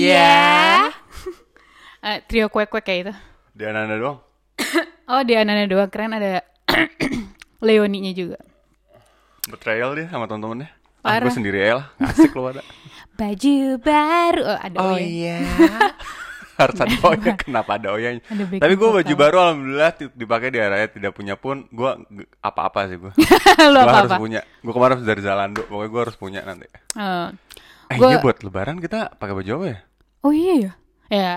[0.00, 0.88] Iya.
[2.00, 3.12] Eh, trio kuek-kuek kayak itu.
[3.52, 4.18] Di Ananda doang.
[5.04, 6.40] Oh, di Ananda doang keren ada
[7.66, 8.40] Leoninya juga.
[9.44, 10.70] Betrayal dia sama temen-temennya.
[11.00, 11.86] Ah, gue sendiri aja lah.
[12.00, 12.64] Asik lu ada.
[13.20, 14.42] Baju baru.
[14.46, 15.04] Oh, ada Oh Oya.
[15.04, 15.36] iya.
[16.60, 17.32] Harus ada Oya.
[17.36, 18.20] Kenapa ada Oyanya?
[18.22, 21.90] Backing Tapi gue baju baru alhamdulillah dipakai di area tidak punya pun gue
[22.38, 23.12] apa-apa sih gue.
[23.12, 24.16] Lu gue harus apa-apa?
[24.16, 24.40] punya.
[24.60, 25.60] Gue kemarin habis dari Zalando.
[25.64, 26.64] Pokoknya gue harus punya nanti.
[26.96, 27.28] Eh,
[27.90, 29.78] Eh Gua- iya buat lebaran kita pakai baju apa ya?
[30.20, 30.72] Oh iya ya.
[31.10, 31.34] Ya,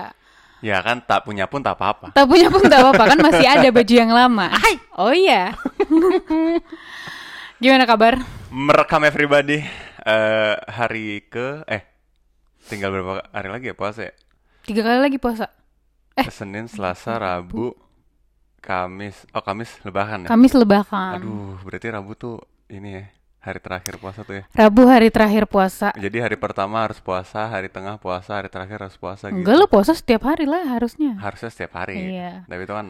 [0.64, 2.14] Ya kan tak punya pun tak apa-apa.
[2.16, 4.48] tak punya pun tak apa-apa kan masih ada baju yang lama.
[4.96, 5.52] Oh iya.
[7.60, 8.20] Gimana kabar?
[8.48, 9.64] Merekam everybody
[10.04, 11.82] eh hari ke eh
[12.64, 14.12] tinggal berapa hari lagi ya puasa ya?
[14.64, 15.48] Tiga kali lagi puasa.
[16.14, 16.24] Eh.
[16.30, 17.74] Senin, Selasa, Rabu,
[18.62, 19.26] Kamis.
[19.34, 20.28] Oh, Kamis lebaran ya?
[20.30, 21.18] Kamis lebaran.
[21.20, 22.38] Aduh, berarti Rabu tuh
[22.70, 23.04] ini ya,
[23.44, 24.44] hari terakhir puasa tuh ya.
[24.56, 25.92] Rabu hari terakhir puasa.
[25.92, 29.44] Jadi hari pertama harus puasa, hari tengah puasa, hari terakhir harus puasa gitu.
[29.44, 31.20] Enggak lo puasa setiap hari lah harusnya.
[31.20, 32.16] Harusnya setiap hari.
[32.16, 32.48] Iya.
[32.48, 32.86] Tapi itu kan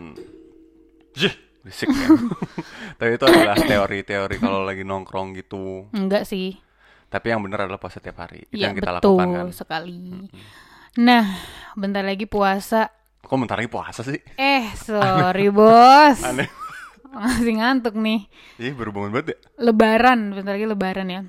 [1.14, 2.06] Jih, berisik ya.
[2.98, 5.91] Tapi itu adalah teori-teori kalau lagi nongkrong gitu.
[5.91, 6.58] Enggak sih.
[7.06, 8.46] Tapi yang benar adalah puasa tiap hari.
[8.46, 9.55] Itu Iya yang kita betul lakukan kan.
[9.55, 10.27] sekali.
[10.98, 11.24] Nah,
[11.74, 12.91] bentar lagi puasa.
[13.22, 14.18] Kok bentar lagi puasa sih?
[14.34, 16.18] Eh, sorry bos.
[16.30, 16.50] Aneh.
[17.20, 18.27] Masih ngantuk nih.
[18.58, 19.39] Ih, baru bangun banget ya.
[19.62, 21.20] Lebaran, bentar lagi lebaran ya.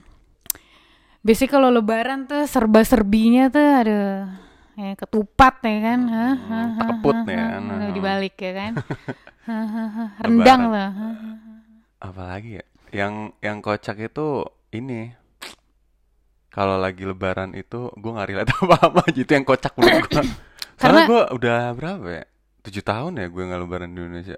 [1.21, 3.99] Biasanya kalau lebaran tuh serba-serbinya tuh ada
[4.75, 6.35] ya ketupat ya kan, Hah,
[6.77, 7.61] tekeput hah, ya kan.
[7.79, 8.71] udah dibalik ya kan.
[10.23, 10.89] Rendang lah.
[11.97, 12.65] Apalagi ya?
[12.93, 15.15] Yang yang kocak itu ini.
[16.49, 20.23] Kalau lagi lebaran itu gue nggak relate apa-apa gitu yang kocak menurut gue.
[20.75, 22.23] Karena Karena- gue udah berapa ya?
[22.61, 24.37] Tujuh tahun ya gue nggak lebaran di Indonesia.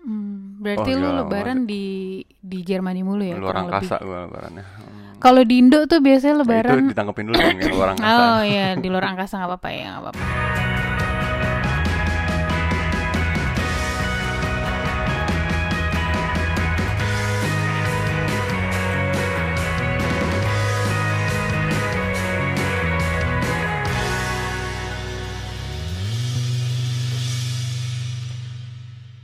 [0.00, 1.84] Hmm, berarti Oh, lu lebaran di
[2.38, 3.36] di Jermani mulu ya?
[3.36, 4.64] luar angkasa gue lebarannya.
[4.64, 4.96] Hmm.
[5.18, 8.14] Kalau di Indo tuh biasanya Nah, lebaran itu ditangkepin dulu dong yang luar angkasa.
[8.14, 10.22] Oh iya, di luar angkasa nggak apa-apa ya, nggak apa-apa.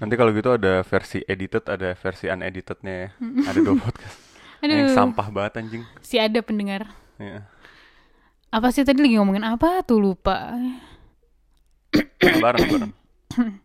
[0.05, 3.09] Nanti kalau gitu ada versi edited, ada versi uneditednya ya.
[3.49, 4.17] Ada dua podcast.
[4.61, 5.83] Yang Aduh, sampah banget anjing.
[6.01, 6.93] si ada pendengar.
[7.17, 7.49] Iya.
[8.49, 10.53] Apa sih tadi lagi ngomongin apa tuh lupa.
[12.21, 12.91] Lebaran, lebaran.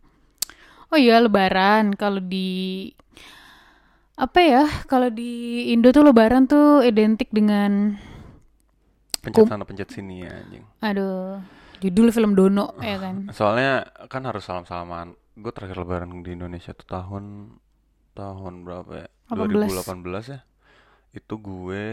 [0.90, 2.90] Oh iya lebaran kalau di
[4.18, 4.66] apa ya?
[4.90, 7.94] Kalau di Indo tuh lebaran tuh identik dengan
[9.22, 10.64] Pencet sana, pencet sini ya anjing.
[10.82, 11.38] aduh,
[11.78, 13.30] judul film Dono ya kan.
[13.30, 15.14] Soalnya kan harus salam-salaman.
[15.40, 17.56] Gue terakhir lebaran di Indonesia tuh tahun
[18.12, 19.08] tahun berapa ya?
[19.32, 19.72] 18.
[19.88, 20.40] 2018 ya.
[21.16, 21.86] Itu gue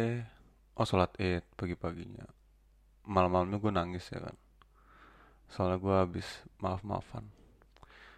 [0.74, 2.26] oh sholat Id pagi-paginya.
[3.06, 4.34] Malam-malamnya gue nangis ya kan.
[5.46, 6.26] Soalnya gue habis
[6.58, 7.22] maaf-maafan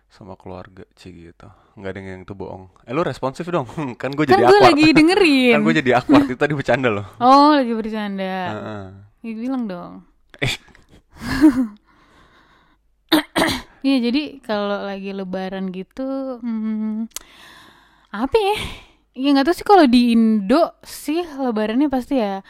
[0.09, 1.45] sama keluarga Ci gitu.
[1.77, 2.73] Nggak ada yang itu bohong.
[2.89, 3.69] Eh lu responsif dong.
[4.01, 4.73] kan gue Kan jadi gue awkward.
[4.73, 5.53] lagi dengerin.
[5.53, 7.07] kan gue jadi awkward itu tadi bercanda loh.
[7.21, 8.33] Oh lagi bercanda.
[8.49, 8.85] Heeh.
[9.29, 9.93] Ya, bilang dong.
[13.85, 16.03] Iya jadi kalau lagi lebaran gitu,
[16.43, 17.07] hmm,
[18.13, 18.57] apa ya?
[19.19, 22.41] Ya nggak tahu sih kalau di Indo sih lebarannya pasti ya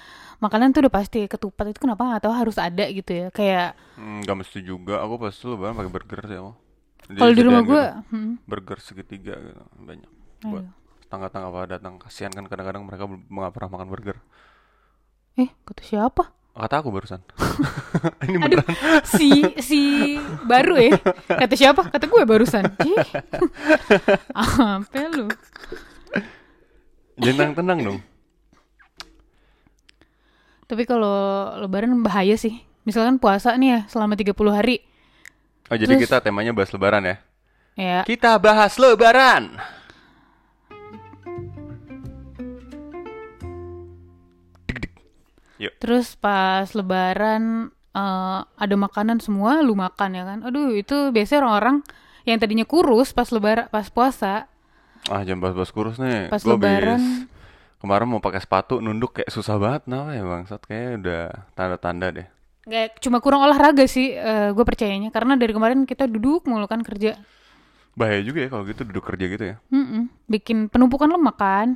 [0.44, 4.23] makanan tuh udah pasti ketupat itu kenapa nggak tahu harus ada gitu ya kayak Hmm,
[4.23, 4.94] Nggak mesti juga.
[5.05, 6.53] Aku pasti lebaran pakai burger sih aku.
[7.19, 8.14] Kalau di rumah gue gitu.
[8.14, 10.11] hmm, burger segitiga gitu banyak
[10.50, 10.70] buat aduh.
[11.05, 14.17] tetangga-tetangga pada datang kasihan kan kadang-kadang mereka belum nggak pernah makan burger
[15.43, 16.23] eh kata siapa
[16.58, 17.22] kata aku barusan.
[18.26, 18.75] Ini Aduh, beneran.
[19.06, 19.81] si si
[20.43, 20.99] baru ya?
[21.25, 21.87] Kata siapa?
[21.87, 22.64] Kata gue barusan.
[24.34, 25.26] Apa lu.
[27.19, 27.99] Jangan tenang dong.
[30.69, 31.16] Tapi kalau
[31.58, 32.60] lebaran bahaya sih.
[32.84, 34.81] Misalkan puasa nih ya selama 30 hari.
[35.69, 37.16] Oh jadi Terus- kita temanya bahas lebaran ya?
[37.78, 37.99] Ya.
[38.02, 39.55] Kita bahas lebaran
[45.82, 50.38] Terus pas lebaran eh, ada makanan semua lu makan ya kan.
[50.46, 51.76] Aduh, itu biasanya orang-orang
[52.25, 54.46] yang tadinya kurus pas lebaran pas puasa,
[55.08, 57.00] ah jangan bahas-bahas kurus nih pas Gua lebaran
[57.78, 61.22] kemarin mau pakai sepatu nunduk kayak susah banget nah ya bangsat kayak udah
[61.55, 62.28] tanda-tanda deh
[62.69, 64.12] nggak cuma kurang olahraga sih
[64.52, 67.16] gue percayanya karena dari kemarin kita duduk mulu kan kerja.
[67.96, 70.06] bahaya juga ya kalau gitu duduk kerja gitu ya Mm-mm.
[70.28, 71.69] Bikin penumpukan lemak kan.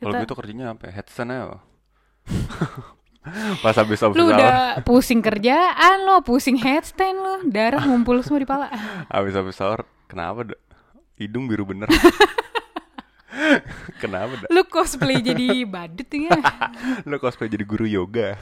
[0.00, 0.92] kalau gitu kerjanya apa ya?
[0.98, 1.58] headstand aja apa?
[3.62, 8.48] pas habis Lu sahur udah pusing kerjaan lo, pusing headstand lo, darah ngumpul semua di
[8.48, 8.66] pala.
[9.06, 10.60] habis habis sahur kenapa dak?
[11.16, 11.86] hidung biru bener
[14.02, 14.48] kenapa dak?
[14.50, 16.34] Lu cosplay jadi badut ya.
[17.08, 18.34] lo cosplay jadi guru yoga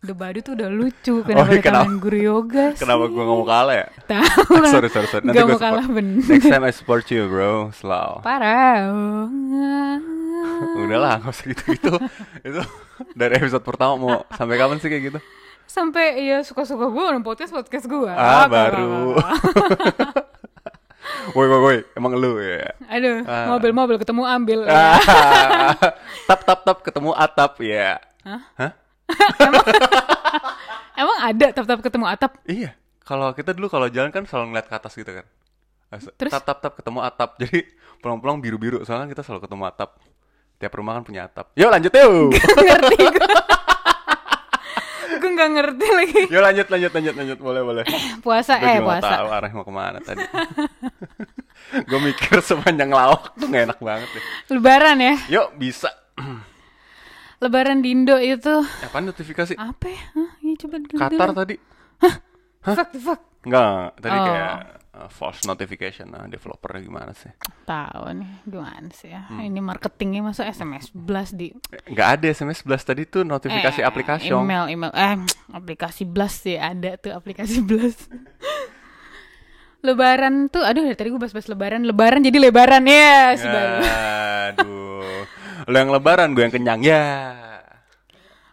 [0.00, 1.84] The Badut tuh udah lucu Oh, kenapa iya, kita kenapa?
[1.84, 2.80] main guru yoga sih?
[2.80, 3.86] Kenapa gue gak mau kalah ya?
[4.10, 4.70] Tahu lah.
[4.72, 5.22] sorry, sorry, sorry.
[5.22, 6.24] Nanti Gak mau kalah bener.
[6.24, 7.68] Next time I support you, bro.
[7.70, 8.24] Slow.
[8.24, 8.88] Parah.
[10.80, 11.92] Udahlah, gak usah gitu-gitu.
[12.40, 12.60] Itu
[13.12, 15.20] dari episode pertama mau sampai kapan sih kayak gitu?
[15.64, 18.08] Sampai ya suka-suka gue orang podcast podcast gue.
[18.08, 19.20] Ah, baru.
[21.30, 21.78] Woi, woi, woi.
[21.92, 22.72] Emang lu ya?
[22.88, 23.52] Aduh, Ah.
[23.52, 24.58] mobil-mobil ketemu ambil.
[24.64, 24.96] Ah,
[26.24, 26.78] tap, tap, tap.
[26.80, 28.00] Ketemu atap, ya.
[28.24, 28.40] Hah?
[28.56, 28.72] Hah?
[31.00, 32.32] Emang ada tap-tap ketemu atap?
[32.44, 32.76] Iya.
[33.00, 35.26] Kalau kita dulu kalau jalan kan selalu ngeliat ke atas gitu kan.
[35.90, 36.30] Terus?
[36.30, 36.72] Tap, tap, tap.
[36.78, 37.30] Ketemu atap.
[37.42, 37.66] Jadi
[37.98, 38.84] pulang-pulang biru-biru.
[38.86, 39.90] Soalnya kan kita selalu ketemu atap.
[40.60, 41.50] Tiap rumah kan punya atap.
[41.56, 42.36] Yuk lanjut yuk.
[42.68, 43.28] ngerti gue.
[45.20, 46.20] gue nggak ngerti lagi.
[46.28, 47.38] Yuk lanjut, lanjut, lanjut, lanjut.
[47.40, 47.84] Boleh, boleh.
[48.24, 49.10] Puasa Gue eh puasa.
[49.20, 50.20] tahu arah mau ke mana tadi.
[51.88, 54.24] gue mikir sepanjang lawak tuh gak enak banget deh.
[54.52, 55.14] Lebaran ya.
[55.40, 55.90] Yuk bisa.
[57.40, 58.52] Lebaran di Indo itu
[58.84, 59.56] Apa notifikasi?
[59.56, 60.02] apa ya?
[60.12, 60.98] Hah, ya coba dulu.
[60.98, 61.38] Qatar dulu.
[61.38, 61.54] tadi?
[62.60, 63.20] Fuck the fuck.
[63.40, 64.24] Enggak, tadi Oh.
[64.26, 64.52] kayak
[64.92, 66.12] uh, false notification.
[66.12, 67.32] Nah, developernya gimana sih?
[67.64, 69.24] Tahu nih gimana sih ya.
[69.24, 69.40] Hmm.
[69.40, 71.48] Ini marketingnya masa SMS blast di
[71.88, 74.28] Enggak ada SMS 11 tadi tuh notifikasi Eh, aplikasi.
[74.28, 74.92] Email, email.
[74.92, 75.16] Eh,
[75.50, 78.12] aplikasi blast sih ada tuh aplikasi blast.
[79.80, 81.88] lebaran tuh, aduh dari tadi gue bahas-bahas lebaran.
[81.88, 83.80] Lebaran jadi lebaran ya baru.
[83.80, 84.79] Aduh.
[85.68, 86.80] Lo yang lebaran, gue yang kenyang.
[86.80, 87.04] Ya.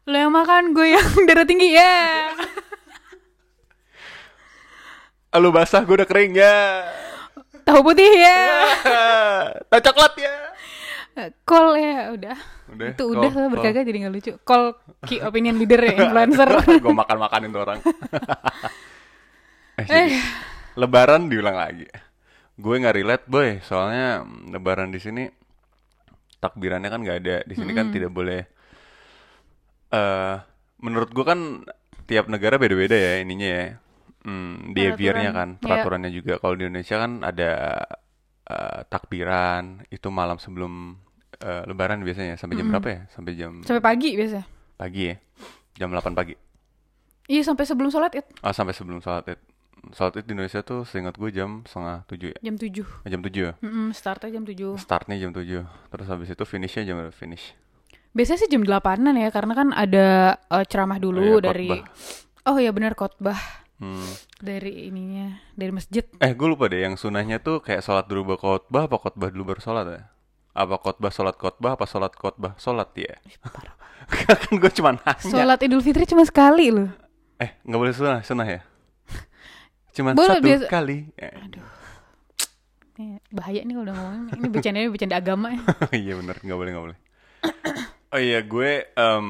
[0.08, 2.32] Lo yang makan, gue yang darah tinggi ya.
[5.38, 6.82] Lu basah, gue udah kering ya.
[7.62, 8.42] Tahu putih ya.
[9.70, 10.34] Tahu coklat ya.
[11.46, 12.38] Call ya, udah.
[12.68, 13.52] Udah, itu call, udah lah call.
[13.54, 14.34] berkagak jadi nggak lucu.
[14.42, 14.66] Call
[15.06, 16.50] key opinion leader ya, influencer.
[16.82, 17.80] gue makan-makanin tuh orang.
[19.78, 20.18] eh, jadi,
[20.74, 21.86] lebaran diulang lagi.
[22.58, 23.62] Gue nggak relate, boy.
[23.62, 25.24] Soalnya mm, lebaran di sini
[26.40, 27.38] takbirannya kan nggak ada.
[27.46, 28.42] Di sini kan tidak boleh
[29.88, 30.36] eh
[30.84, 31.64] menurut gue kan
[32.08, 33.66] tiap negara beda-beda ya ininya ya.
[34.28, 35.62] Hmm, behaviornya kan, iya.
[35.64, 36.36] peraturannya juga.
[36.44, 37.52] Kalau di Indonesia kan ada
[38.44, 41.00] eh, takbiran itu malam sebelum
[41.40, 43.02] eh, lebaran biasanya sampai jam berapa ya?
[43.08, 44.44] Sampai jam Sampai pagi biasa.
[44.76, 45.16] pagi ya.
[45.80, 46.36] Jam 8 pagi.
[47.28, 49.40] Iya sampai sebelum sholat id Ah sampai sebelum sholat id.
[49.92, 52.38] Sholat id di Indonesia tuh seingat gue jam setengah tujuh ya.
[52.42, 52.68] jam 7
[53.04, 53.54] Eh, Jam tujuh ya.
[53.60, 55.64] Mm startnya jam 7 Startnya jam tujuh.
[55.64, 57.54] Terus habis itu finishnya jam finish?
[58.10, 60.08] Biasanya sih jam 8an ya karena kan ada
[60.42, 61.86] eh, ceramah dulu Oh iya, dari khotbah.
[62.46, 63.40] Oh iya benar khotbah
[63.78, 64.10] Hmm.
[64.40, 66.02] dari ininya dari masjid.
[66.18, 69.54] Eh gue lupa deh yang sunahnya tuh kayak sholat dulu baru khotbah apa khotbah dulu
[69.54, 70.02] baru sholat ya?
[70.52, 73.14] Apa khotbah sholat khotbah apa sholat khotbah sholat ya?
[74.42, 75.22] kan gue cuma nanya.
[75.22, 76.90] Sholat Idul Fitri cuma sekali loh.
[77.38, 78.60] Eh nggak boleh sunah sunah ya?
[79.98, 80.98] Cuma Boleh, satu biasa- kali.
[82.98, 84.22] Ini bahaya nih kalau udah ngomong.
[84.34, 85.62] Ini bercandanya bercanda agama ya.
[86.06, 86.98] iya bener nggak boleh nggak boleh
[88.14, 89.28] oh iya gue em,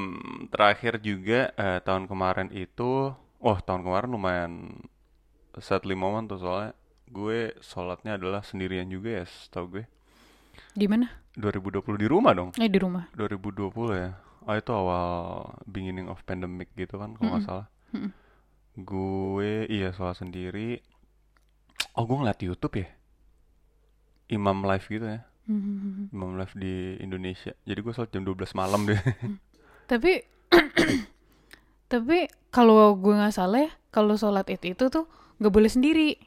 [0.47, 4.53] terakhir juga eh, tahun kemarin itu wah tahun kemarin lumayan
[5.57, 6.71] sadly moment tuh soalnya
[7.07, 9.83] gue sholatnya adalah sendirian juga ya setahu gue
[10.71, 11.09] Di mana?
[11.35, 13.09] 2020 di rumah dong Eh di rumah.
[13.13, 14.09] 2020 ya
[14.47, 15.07] oh itu awal
[15.65, 18.11] beginning of pandemic gitu kan kalau nggak salah Mm-mm.
[18.77, 20.81] Gue iya sholat sendiri
[21.97, 22.87] oh gue ngeliat YouTube ya
[24.29, 26.11] imam live gitu ya Hmm.
[26.11, 27.55] Imam live di Indonesia.
[27.63, 28.99] Jadi gue sholat jam 12 malam deh.
[29.87, 30.19] Tapi
[31.91, 35.07] tapi kalau gue nggak salah ya, kalau sholat id itu tuh
[35.39, 36.19] nggak boleh sendiri.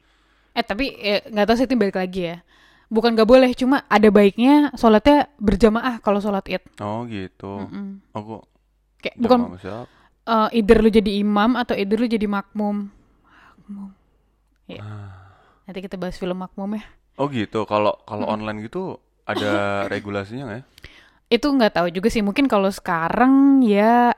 [0.57, 2.41] Eh tapi eh, nggak tahu sih itu balik lagi ya.
[2.89, 6.65] Bukan nggak boleh, cuma ada baiknya sholatnya berjamaah kalau sholat id.
[6.81, 7.69] oh gitu.
[7.69, 8.01] Mm-mm.
[8.17, 8.39] Oh gue
[9.05, 9.85] Kayak bukan siapa?
[10.31, 12.87] Eh, either lu jadi imam atau either lu jadi makmum.
[13.67, 13.89] Makmum.
[14.71, 14.83] Ya.
[15.67, 16.83] Nanti kita bahas film makmum ya.
[17.19, 17.67] Oh gitu.
[17.67, 18.95] Kalau kalau online gitu
[19.27, 19.51] ada
[19.93, 20.65] regulasinya nggak ya?
[21.31, 22.23] Itu nggak tahu juga sih.
[22.23, 24.15] Mungkin kalau sekarang ya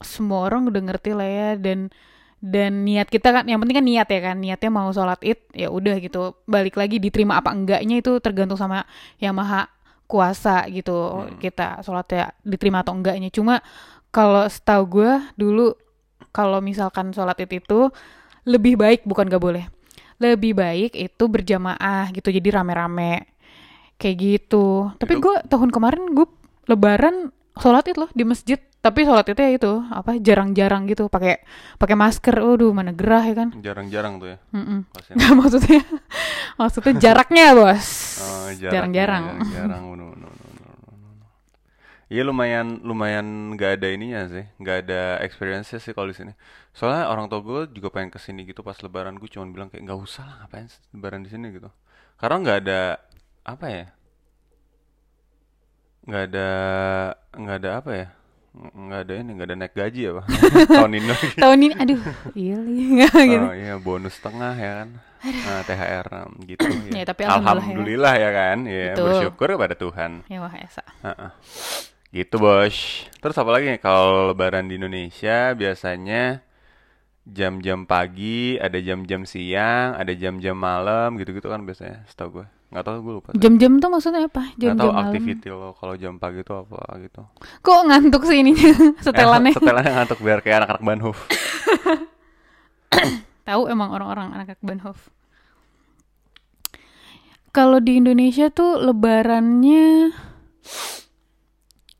[0.00, 1.92] semua orang udah ngerti lah ya dan
[2.40, 5.68] dan niat kita kan yang penting kan niat ya kan niatnya mau sholat id ya
[5.68, 8.88] udah gitu balik lagi diterima apa enggaknya itu tergantung sama
[9.20, 9.68] yang maha
[10.08, 13.60] kuasa gitu kita sholatnya diterima atau enggaknya cuma
[14.10, 15.74] kalau setahu gue dulu
[16.30, 17.90] kalau misalkan sholat id itu
[18.46, 19.66] lebih baik bukan gak boleh.
[20.20, 23.26] Lebih baik itu berjamaah gitu jadi rame-rame.
[23.96, 24.90] Kayak gitu.
[24.96, 26.26] Tapi Itu- gue tahun kemarin gue
[26.68, 28.58] lebaran sholat id loh di masjid.
[28.80, 31.12] Tapi sholat itu ya itu apa jarang-jarang gitu.
[31.12, 31.44] Pakai
[31.76, 32.32] pakai masker.
[32.32, 33.48] Waduh mana gerah ya kan?
[33.60, 34.38] Jarang-jarang tuh ya.
[34.88, 35.14] Pasien.
[35.20, 35.80] Nggak, maksudnya
[36.56, 37.88] maksudnya jaraknya bos.
[38.24, 39.44] Oh, jarang-jarang.
[39.52, 39.82] Jarang.
[39.92, 41.28] bener, bener, bener, bener, bener.
[42.10, 46.32] Iya lumayan lumayan nggak ada ininya sih, nggak ada experience sih kalau di sini.
[46.74, 49.86] Soalnya orang tua gue juga pengen ke sini gitu pas lebaran gue cuma bilang kayak
[49.86, 51.70] nggak usah lah ngapain lebaran di sini gitu.
[52.18, 52.80] Karena nggak ada
[53.46, 53.84] apa ya?
[56.02, 56.48] Nggak ada
[57.38, 58.06] nggak ada apa ya?
[58.50, 60.26] Ng- nggak ada ini nggak ada naik gaji ya pak
[60.74, 62.00] tahun ini lagi Tahun ini aduh,
[62.34, 62.58] iya
[62.98, 63.46] nggak gitu.
[63.46, 64.88] oh iya bonus setengah ya kan
[65.22, 66.06] nah, THR
[66.50, 67.04] gitu Ya, ya.
[67.06, 67.54] tapi alhamdulillah ya.
[67.54, 69.06] alhamdulillah ya kan ya Betul.
[69.06, 70.82] bersyukur kepada Tuhan Ya wah Esa.
[70.82, 71.30] Heeh.
[72.10, 76.42] Gitu bos terus apa lagi nih kalau lebaran di Indonesia biasanya
[77.22, 82.96] jam-jam pagi ada jam-jam siang ada jam-jam malam gitu-gitu kan biasanya setahu gue nggak tahu
[83.02, 84.54] gue lupa Jam-jam tuh maksudnya apa?
[84.54, 85.10] nggak tahu Jam-jam malam.
[85.10, 87.22] activity lo kalau jam pagi itu apa gitu
[87.62, 88.70] Kok ngantuk sih ininya
[89.06, 89.50] setelannya?
[89.50, 91.18] Eh, setelannya ngantuk biar kayak anak-anak Banhuf
[93.46, 95.10] Tahu emang orang-orang anak Banhof.
[97.50, 100.14] Kalau di Indonesia tuh lebarannya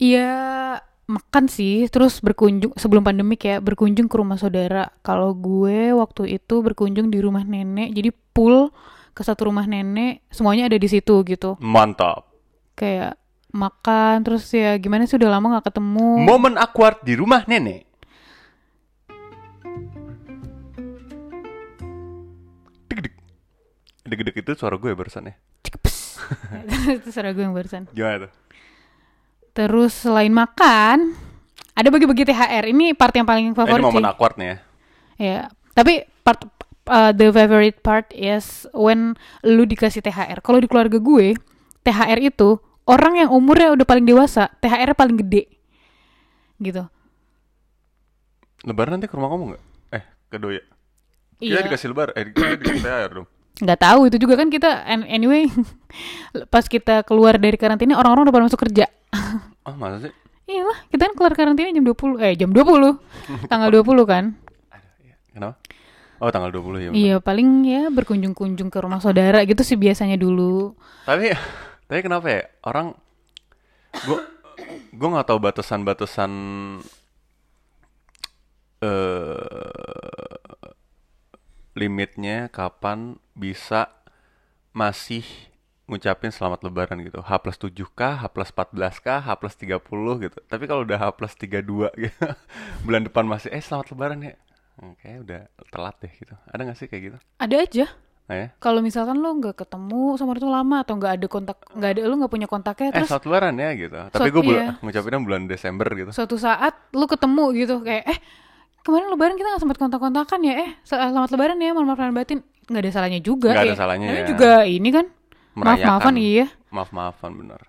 [0.00, 0.32] ya
[1.04, 4.88] makan sih, terus berkunjung sebelum pandemik ya, berkunjung ke rumah saudara.
[5.04, 8.72] Kalau gue waktu itu berkunjung di rumah nenek, jadi pool
[9.12, 11.60] ke satu rumah nenek, semuanya ada di situ gitu.
[11.60, 12.30] mantap
[12.78, 16.22] Kayak makan terus ya gimana sih udah lama nggak ketemu.
[16.22, 17.82] momen awkward di rumah nenek
[22.86, 23.14] deg-deg
[24.06, 25.34] deg-deg itu suara gue barusan ya
[27.02, 27.90] itu suara gue yang barusan.
[27.90, 28.32] gimana tuh
[29.50, 31.12] Terus selain makan,
[31.72, 32.64] ada bagi-bagi THR.
[32.66, 34.08] Ini part yang paling favorit ini momen sih.
[34.08, 34.56] awkward nih ya
[35.16, 35.40] Ya,
[35.72, 36.40] tapi part
[36.86, 40.40] uh, the favorite part is when lu dikasih THR.
[40.40, 41.36] Kalau di keluarga gue,
[41.80, 45.44] THR itu orang yang umurnya udah paling dewasa, THR-nya paling gede.
[46.56, 46.80] Gitu.
[48.62, 49.62] Lebaran nanti ke rumah kamu nggak?
[49.90, 50.62] Eh, ke Doya.
[51.36, 51.64] Kita Iya.
[51.64, 53.28] dikasih lebar, eh kita dikasih THR dong.
[53.58, 55.50] Nggak tahu itu juga kan kita an- anyway
[56.52, 58.86] pas kita keluar dari karantina orang-orang udah pada masuk kerja.
[59.60, 60.12] Oh, masa sih?
[60.48, 62.16] Iya lah, kita kan keluar karantina jam 20.
[62.24, 62.96] Eh, jam 20.
[63.52, 64.24] Tanggal 20 kan.
[65.30, 65.60] Kenapa?
[66.16, 66.88] Oh, tanggal 20 ya.
[66.88, 66.96] bener.
[66.96, 70.72] Iya, paling ya berkunjung-kunjung ke rumah saudara gitu sih biasanya dulu.
[71.04, 71.32] Tapi
[71.84, 72.42] tapi kenapa ya?
[72.60, 72.92] Orang
[74.04, 74.20] gua
[74.92, 76.32] gua nggak tahu batasan-batasan
[78.80, 80.29] eh
[81.80, 83.88] limitnya kapan bisa
[84.76, 85.24] masih
[85.88, 87.24] ngucapin selamat lebaran gitu.
[87.24, 89.80] H plus 7 kah, H plus 14 kah, H plus 30
[90.28, 90.38] gitu.
[90.46, 92.26] Tapi kalau udah H plus 32 gitu,
[92.84, 94.36] bulan depan masih, eh selamat lebaran ya.
[95.00, 95.40] Kayaknya udah
[95.72, 96.34] telat deh gitu.
[96.52, 97.18] Ada gak sih kayak gitu?
[97.40, 97.86] Ada aja.
[98.30, 98.48] Nah, ya?
[98.62, 102.14] Kalau misalkan lo nggak ketemu sama itu lama atau nggak ada kontak, nggak ada lo
[102.14, 103.96] nggak punya kontaknya, Eh terus selamat lebaran ya gitu.
[104.06, 104.78] Tapi gue iya.
[104.78, 106.10] ngucapinnya bulan Desember gitu.
[106.14, 108.18] suatu saat lo ketemu gitu kayak eh
[108.80, 110.54] kemarin lebaran kita nggak sempat kontak-kontakan ya.
[110.58, 112.38] Eh sel- selamat lebaran ya mohon maaf lahir batin.
[112.64, 113.76] Nggak ada salahnya juga Nggak ada ya.
[113.76, 114.24] salahnya ya.
[114.24, 115.06] juga ini kan
[115.52, 116.46] maaf maafan iya.
[116.68, 117.60] Maaf-maafan bener.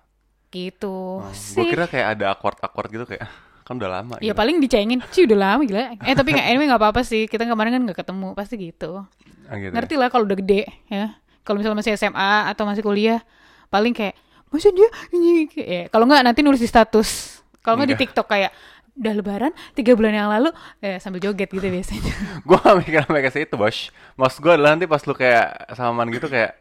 [0.48, 1.24] gitu.
[1.24, 1.64] Gue sih.
[1.66, 4.36] kira kayak ada akord-akord gitu kayak "Ah, kan udah lama ya gitu.
[4.36, 5.00] paling dicengin.
[5.08, 5.96] Sih udah lama gila.
[5.98, 7.24] Eh tapi nggak anyway nggak apa-apa sih.
[7.24, 9.00] Kita kemarin kan nggak ketemu pasti gitu.
[9.48, 9.74] Ah, gitu ya.
[9.74, 11.16] ngerti lah kalau udah gede ya.
[11.40, 13.24] Kalau misalnya masih SMA atau masih kuliah
[13.66, 14.12] paling kayak
[14.46, 15.88] masa dia ini ya.
[15.88, 17.40] Kalau nggak nanti nulis di status.
[17.58, 17.98] Kalau nggak di.
[17.98, 18.52] TikTok kayak
[18.92, 20.50] udah lebaran tiga bulan yang lalu
[20.84, 22.12] eh, sambil joget gitu biasanya.
[22.48, 23.88] Gue gak mikir sampai ke situ bos.
[24.20, 26.60] Maksud gue adalah nanti pas lu kayak salaman gitu kayak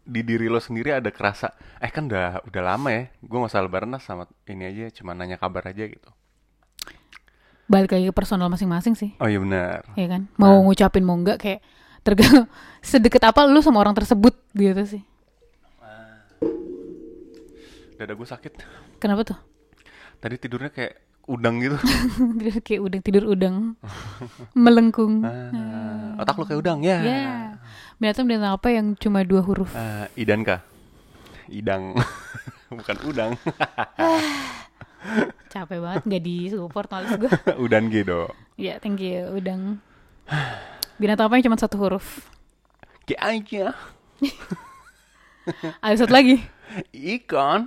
[0.00, 3.62] di diri lo sendiri ada kerasa eh kan udah udah lama ya gue nggak usah
[3.62, 6.10] lebaran lah sama ini aja cuma nanya kabar aja gitu.
[7.70, 9.14] Balik lagi ke personal masing-masing sih.
[9.22, 9.86] Oh iya benar.
[9.94, 10.26] Ya kan?
[10.34, 11.60] Mau ngucapin mau enggak kayak
[12.02, 12.50] tergantung
[12.82, 15.02] sedekat apa lu sama orang tersebut gitu sih.
[18.00, 18.52] Dada gue sakit.
[18.96, 19.38] Kenapa tuh?
[20.24, 21.76] Tadi tidurnya kayak udang gitu.
[22.66, 23.78] Kayak udang tidur udang
[24.66, 25.22] melengkung.
[25.22, 26.98] Ah, otak lu kayak udang ya.
[26.98, 27.54] Ya.
[28.02, 29.70] Binatang binatang apa yang cuma dua huruf?
[29.78, 30.60] Ah, idan kah
[31.46, 31.94] idang.
[32.70, 33.34] Bukan udang
[35.50, 38.30] capek banget nggak di support males gue udan gitu.
[38.54, 39.82] Ya thank you udang
[41.00, 42.30] binatang apa yang cuma satu huruf?
[43.08, 43.64] Kayak aja.
[45.82, 46.38] Ada satu lagi?
[46.94, 47.66] Ikan.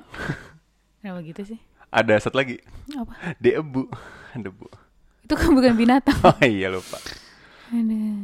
[1.03, 1.59] Kenapa gitu sih
[1.93, 2.57] ada satu lagi.
[2.91, 3.13] Apa?
[3.37, 3.85] Debu
[4.33, 4.65] debu
[5.23, 6.17] itu kan bukan binatang.
[6.27, 6.99] Oh iya lupa.
[7.69, 8.17] Aduh.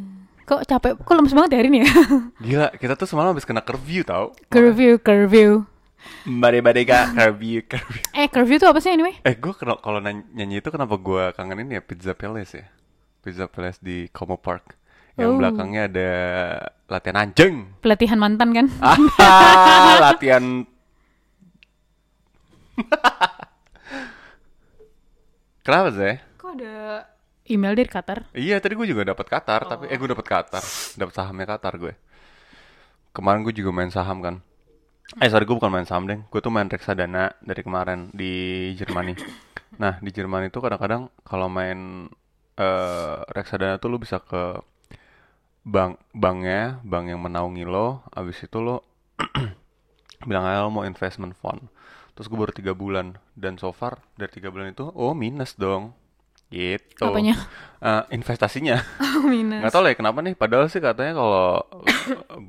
[0.43, 0.97] kok capek?
[0.99, 1.89] Kok lemes banget ya hari ini ya?
[2.43, 4.33] Gila kita tuh semalam habis kena curfew tau.
[4.49, 5.63] Curfew curfew.
[6.25, 8.01] Bade bade kak curfew curfew.
[8.11, 9.15] Eh curfew itu apa sih anyway?
[9.21, 12.65] Eh gue kalau nyanyi itu kenapa gue kangenin ya Pizza Palace ya?
[13.21, 14.75] Pizza Palace di Como Park.
[15.15, 15.37] Yang Oh.
[15.39, 16.09] belakangnya ada
[16.87, 17.55] latihan anjing.
[17.83, 18.67] Pelatihan mantan kan?
[18.79, 18.97] Ah
[20.11, 20.63] latihan
[25.69, 26.17] kenapa sih?
[26.41, 27.05] Kok ada
[27.45, 28.33] email dari Qatar?
[28.33, 30.65] Iya tadi gue juga dapat Qatar tapi eh gue dapat Qatar.
[30.97, 31.93] Dapat sahamnya Qatar gue.
[33.13, 34.41] Kemarin gue juga main saham kan.
[35.21, 39.13] Eh sorry gue bukan main saham deh gue tuh main reksadana dari kemarin di Jermani.
[39.77, 42.09] Nah di Jerman itu kadang-kadang kalau main
[42.57, 44.57] eh, reksadana tuh lu bisa ke
[45.69, 48.81] bank banknya bank yang menaungi lo abis itu lo
[50.27, 51.69] bilang aja lo mau investment fund
[52.19, 53.15] terus gue baru tiga bulan.
[53.31, 55.95] Dan so far dari tiga bulan itu oh minus dong.
[56.51, 56.99] Gitu.
[56.99, 57.39] Apanya?
[57.79, 58.83] Eh, investasinya.
[59.31, 59.63] Minus.
[59.63, 60.35] nggak tahu lah ya kenapa nih?
[60.35, 61.63] Padahal sih katanya kalau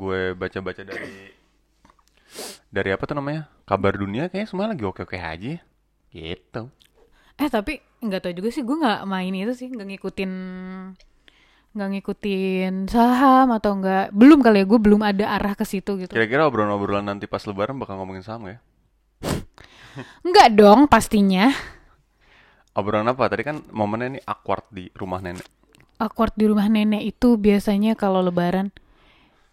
[0.01, 1.31] gue baca-baca dari
[2.67, 3.47] dari apa tuh namanya?
[3.63, 5.63] Kabar dunia kayaknya semua lagi oke-oke aja.
[6.11, 6.63] Gitu.
[7.39, 10.33] Eh tapi nggak tahu juga sih gue nggak main itu sih nggak ngikutin
[11.71, 16.11] nggak ngikutin saham atau nggak belum kali ya gue belum ada arah ke situ gitu.
[16.11, 18.59] kira-kira obrolan-obrolan nanti pas lebaran bakal ngomongin sama ya
[20.27, 21.51] Nggak dong pastinya.
[22.71, 25.43] obrolan apa tadi kan momennya ini awkward di rumah nenek
[26.01, 28.73] Awkward di rumah nenek itu biasanya kalau lebaran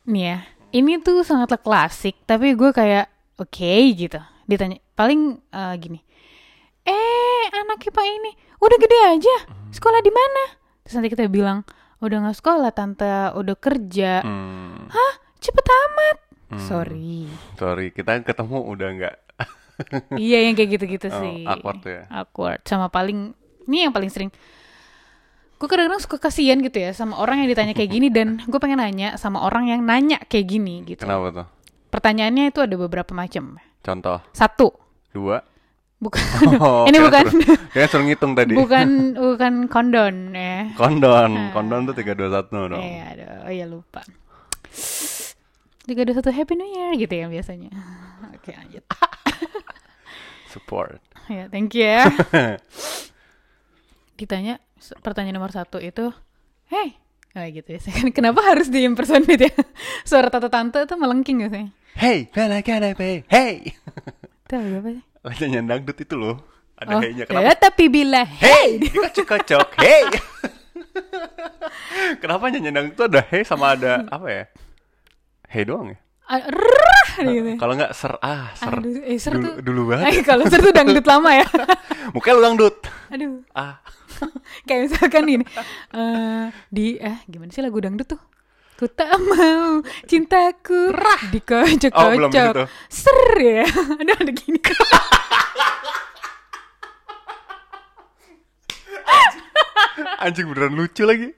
[0.07, 0.37] nih ya.
[0.71, 4.15] Ini tuh sangatlah klasik tapi gue kayak oke gitu.
[4.47, 5.99] Ditanya paling eh, gini.
[6.87, 8.31] Eh anaknya pak ini
[8.63, 9.35] udah gede aja
[9.75, 10.43] sekolah di mana?
[10.87, 11.67] Terus nanti kita bilang
[11.99, 14.23] udah nggak sekolah tante udah kerja.
[14.23, 15.13] hmm, Hah
[15.43, 16.17] cepet amat.
[16.47, 16.63] Hmm.
[16.63, 17.27] Sorry.
[17.59, 19.15] sorry kita ketemu udah nggak
[20.15, 21.43] iya yang kayak gitu-gitu Oh, sih.
[21.43, 22.03] awkward ya?
[22.09, 22.59] Awkward.
[22.63, 24.29] Sama paling ini yang paling sering.
[25.55, 28.77] Gue kadang-kadang suka kasihan gitu ya sama orang yang ditanya kayak gini dan gue pengen
[28.77, 31.01] nanya sama orang yang nanya kayak gini gitu.
[31.01, 31.47] kenapa tuh
[31.87, 33.57] Pertanyaannya itu ada beberapa macam.
[33.79, 34.69] contoh Satu,
[35.09, 35.41] dua
[35.97, 36.21] bukan
[36.61, 37.25] Oh, ini bukan
[37.67, 40.69] kira suruh ngitung tadi bukan bukan kondon ya.
[40.75, 44.05] kondon kondon tuh tiga dua satu dong Eh, aduh, oh ya lupa.
[45.81, 47.71] Tiga dua satu Happy New Year gitu ya biasanya.
[48.35, 48.83] Oke lanjut.
[50.57, 50.97] support.
[51.29, 52.09] Ya, thank you ya.
[54.19, 54.57] Ditanya
[55.05, 56.09] pertanyaan nomor satu itu,
[56.73, 56.97] hey,
[57.37, 57.79] kayak gitu ya.
[58.17, 59.53] Kenapa harus di impersonate ya?
[60.09, 61.67] Suara tante-tante itu melengking gak sih?
[61.97, 63.25] hey bella gotta pay?
[63.25, 63.73] Hey.
[64.45, 65.01] Itu apa sih?
[65.49, 66.37] nyanyi dangdut itu loh.
[66.77, 67.25] Ada oh, hey-nya.
[67.25, 67.57] Ya, kenapa?
[67.57, 68.77] tapi bila hey!
[68.81, 70.05] dikocok-kocok hey!
[72.21, 74.43] Kenapa nyanyi dangdut tuh ada hey sama ada apa ya?
[75.49, 77.51] Hey doang ya rrrr, gitu.
[77.55, 80.59] kalau nggak ser ah ser Aduh, eh, ser dulu, tuh- dulu banget Ay, kalau ser
[80.59, 81.47] tuh dangdut lama ya.
[82.13, 82.75] mukanya lu dangdut
[83.07, 83.79] Aduh, ah
[84.67, 85.45] kayak misalkan gini.
[85.93, 88.21] eh di eh gimana sih lagu dangdut tuh?
[88.75, 90.93] Ku tak mau cintaku
[91.33, 91.93] dikocok-kocok.
[91.97, 92.63] Oh, belum gitu.
[92.87, 93.65] Ser ya.
[94.01, 94.59] Ada ada gini.
[100.19, 101.29] anjing beneran lucu lagi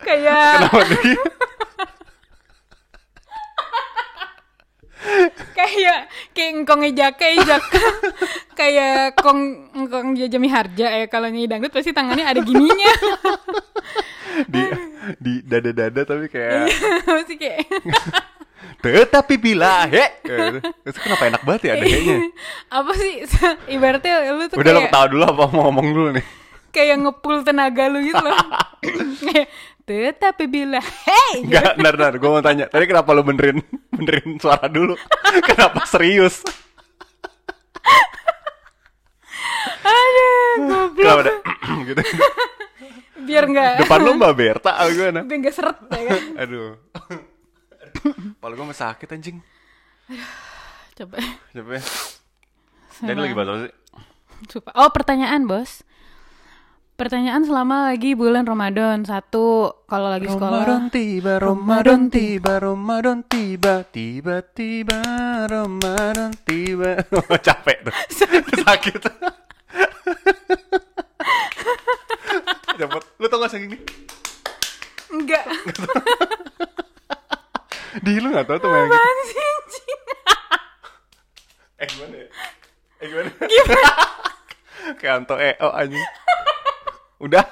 [0.00, 1.14] kayak kenapa nih
[5.56, 6.00] kayak
[6.36, 7.82] kayak engkongnya jaka jaka
[8.52, 12.92] kayak kong engkong jajami harja ya kalau nyanyi dangdut pasti tangannya ada gininya.
[14.52, 14.62] Di
[15.16, 16.68] di dada dada tapi kayak
[17.08, 17.64] pasti kayak.
[18.84, 20.04] Tetapi bila he.
[20.84, 22.16] Itu kenapa enak banget ya ada he-nya
[22.68, 23.24] apa sih?
[23.72, 26.26] Ibaratnya lu tuh udah lo ketawa dulu apa mau ngomong dulu nih?
[26.68, 28.36] Kayak ngepul tenaga lu gitu loh
[29.86, 31.46] tetapi bila hey!
[31.46, 31.54] Gitu.
[31.54, 32.66] Enggak, ntar, ntar, gue mau tanya.
[32.66, 33.62] Tadi kenapa lo benerin,
[33.96, 34.98] benerin suara dulu?
[35.48, 36.42] Kenapa serius?
[39.86, 40.98] aduh goblok.
[40.98, 41.32] Kenapa ada
[41.88, 42.02] gitu?
[43.22, 43.86] Biar nggak.
[43.86, 45.20] Depan lo mbak Berta apa gimana?
[45.22, 46.22] biar nggak seret ya kan?
[46.42, 46.70] Aduh.
[48.02, 49.38] Kepala gue masih sakit anjing.
[50.98, 51.22] Coba.
[51.54, 51.82] Coba ya.
[53.06, 53.72] Jadi lagi bahas apa sih?
[54.74, 55.85] Oh pertanyaan bos
[56.96, 59.04] Pertanyaan selama lagi bulan Ramadan.
[59.04, 60.64] Satu Kalau lagi sekolah.
[60.64, 65.04] Ramadan tiba, Ramadan tiba, Ramadan tiba Tiba-tiba
[65.44, 67.04] Ramadan tiba.
[67.12, 67.92] Oh, Capek tuh.
[68.64, 68.96] Sakit.
[72.80, 73.02] Cepet.
[73.20, 73.76] Lu tau gak sing ini?
[75.12, 75.44] Enggak.
[78.00, 79.44] Di lu gak tau tuh main gitu?
[81.76, 82.28] Eh gimana ya?
[83.04, 83.30] Eh gimana?
[83.36, 83.92] Gimana?
[84.96, 86.08] Kayak Anto EO anjing
[87.16, 87.44] Udah?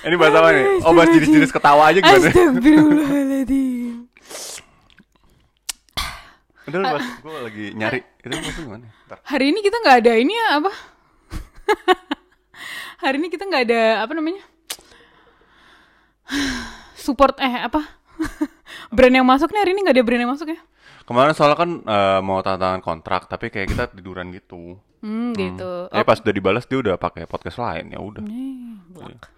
[0.00, 0.64] Ini bahas apa nih?
[0.82, 2.18] Oh bahas jenis-jenis ketawa aja gimana?
[2.18, 4.10] Astagfirullahaladzim
[6.66, 8.86] Udah lu bahas, gue lagi nyari Itu maksudnya gimana?
[9.06, 10.72] Ntar Hari ini kita nggak ada ini ya apa?
[13.06, 14.42] Hari ini kita nggak ada apa namanya?
[16.98, 17.80] Support eh apa?
[18.94, 20.60] brand yang masuk nih hari ini nggak ada brand yang masuk ya?
[21.08, 25.88] Kemarin soalnya kan eh, mau tanda tangan kontrak Tapi kayak kita tiduran gitu Hmm, gitu.
[25.92, 28.22] Eh pas udah dibalas dia udah pakai podcast lain ya udah
[28.92, 29.28] blak.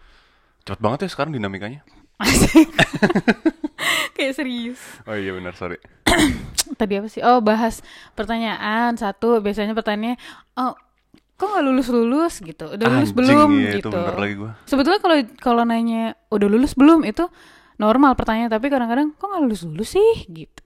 [0.62, 1.87] Cepet banget ya sekarang dinamikanya.
[4.14, 4.79] Kayak serius.
[5.07, 5.79] Oh iya benar sorry
[6.81, 7.22] Tadi apa sih?
[7.25, 7.83] Oh, bahas
[8.14, 9.42] pertanyaan satu.
[9.42, 10.16] Biasanya pertanyaannya,
[10.59, 10.75] oh,
[11.38, 12.75] kok nggak lulus lulus gitu?
[12.75, 13.88] Udah lulus Anjing, belum iya, gitu?
[13.90, 14.53] itu bener lagi gua.
[14.66, 17.27] Sebetulnya kalau kalau nanya udah lulus belum itu
[17.79, 20.62] normal pertanyaan, tapi kadang-kadang kok nggak lulus lulus sih gitu.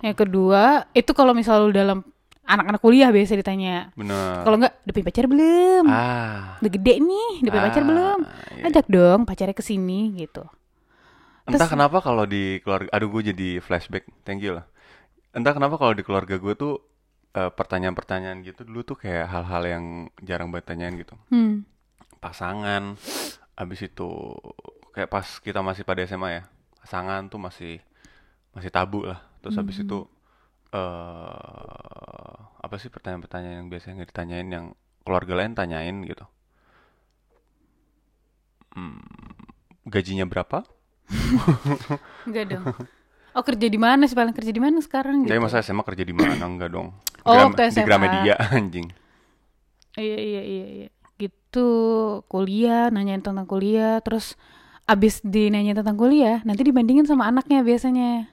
[0.00, 2.00] Yang kedua itu kalau misal lu dalam
[2.50, 3.94] anak-anak kuliah biasa ditanya.
[3.94, 5.84] Bener Kalau nggak udah punya pacar belum?
[5.86, 8.18] Ah Udah gede nih, udah punya pacar Ah, belum?
[8.52, 8.62] iya.
[8.66, 10.42] Ajak dong pacarnya ke sini gitu.
[11.42, 14.68] Entah Terus- kenapa kalau di keluarga Aduh gue jadi flashback Thank you lah
[15.30, 16.78] Entah kenapa kalau di keluarga gue tuh
[17.30, 19.84] eh, pertanyaan-pertanyaan gitu dulu tuh kayak hal-hal yang
[20.20, 21.14] jarang banget tanyain gitu.
[21.28, 21.62] Hmm.
[22.18, 22.98] Pasangan,
[23.54, 24.10] abis itu
[24.90, 26.42] kayak pas kita masih pada SMA ya,
[26.76, 27.78] pasangan tuh masih
[28.50, 29.22] masih tabu lah.
[29.40, 29.86] Terus habis Hmm.
[29.86, 29.98] itu
[30.70, 34.66] eh apa sih pertanyaan-pertanyaan yang biasanya nggak ditanyain yang
[35.02, 36.24] keluarga lain tanyain gitu.
[38.70, 39.02] Hmm,
[39.88, 40.62] gajinya berapa?
[42.28, 42.64] Enggak dong.
[43.34, 45.34] Oh kerja di mana sih paling kerja di mana sekarang gitu?
[45.38, 46.46] masa SMA kerja di mana?
[46.46, 46.94] Enggak dong.
[47.26, 47.86] Oh, Gram- waktu di SMA.
[47.86, 48.86] Gramedia anjing.
[49.98, 50.88] Iya iya iya iya.
[51.18, 51.68] Gitu
[52.30, 54.38] kuliah nanyain tentang kuliah terus
[54.86, 58.30] abis dinanyain tentang kuliah nanti dibandingin sama anaknya biasanya.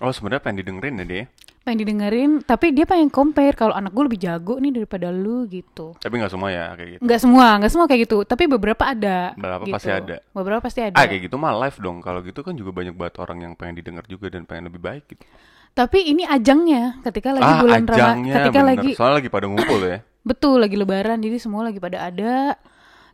[0.00, 1.24] Oh sebenarnya pengen didengerin ya dia.
[1.62, 5.94] Pengen didengerin tapi dia pengen compare kalau anak gue lebih jago nih daripada lu gitu.
[6.00, 7.00] Tapi nggak semua ya kayak gitu.
[7.04, 8.18] Nggak semua, nggak semua kayak gitu.
[8.26, 9.36] Tapi beberapa ada.
[9.38, 9.74] Beberapa gitu.
[9.78, 10.16] pasti ada.
[10.34, 10.96] Beberapa pasti ada.
[10.98, 11.98] Ah kayak gitu mah live dong.
[12.02, 15.04] Kalau gitu kan juga banyak banget orang yang pengen didengar juga dan pengen lebih baik
[15.06, 15.22] gitu.
[15.72, 18.68] Tapi ini ajangnya ketika lagi ah bulan Ramadan, ajangnya ketika bener.
[18.68, 19.98] lagi Soalnya lagi pada ngumpul ya.
[20.28, 22.60] betul lagi lebaran jadi semua lagi pada ada.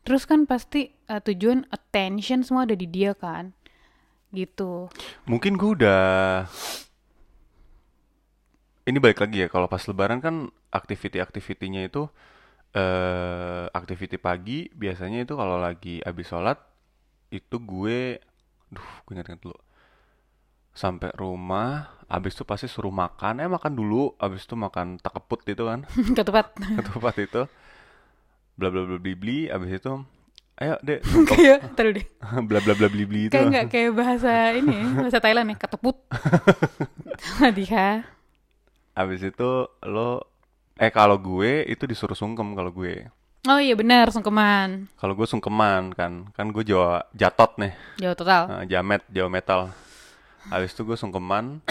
[0.03, 3.55] Terus kan pasti eh, tujuan attention semua ada di dia kan.
[4.33, 4.93] Gitu.
[5.25, 6.45] Mungkin gue udah
[8.89, 12.09] ini balik lagi ya kalau pas lebaran kan activity-activity-nya itu
[12.73, 16.61] eh activity pagi biasanya itu kalau lagi habis sholat
[17.33, 18.21] itu gue
[18.69, 19.57] duh gue ingat dulu
[20.77, 25.65] sampai rumah habis itu pasti suruh makan eh makan dulu habis itu makan takeput itu
[25.65, 25.85] kan
[26.17, 26.57] Ketupat.
[26.57, 27.43] ketupat itu
[28.57, 29.93] bla bla bla bli bli habis itu
[30.59, 32.07] ayo sungkep kayak taruh deh.
[32.49, 35.97] bla bla bla bli bli itu Kayak nggak kayak bahasa ini, bahasa Thailand ya, keteput.
[37.51, 38.03] Diha.
[38.93, 39.51] habis itu
[39.85, 40.27] lo
[40.75, 43.07] eh kalau gue itu disuruh sungkem kalau gue
[43.47, 44.91] Oh iya benar, sungkeman.
[44.95, 48.43] kalau gue sungkeman kan kan gue jawa jatot nih Jauh total.
[48.45, 49.61] Nah, jamet jawa metal
[50.45, 51.63] habis itu gue sungkeman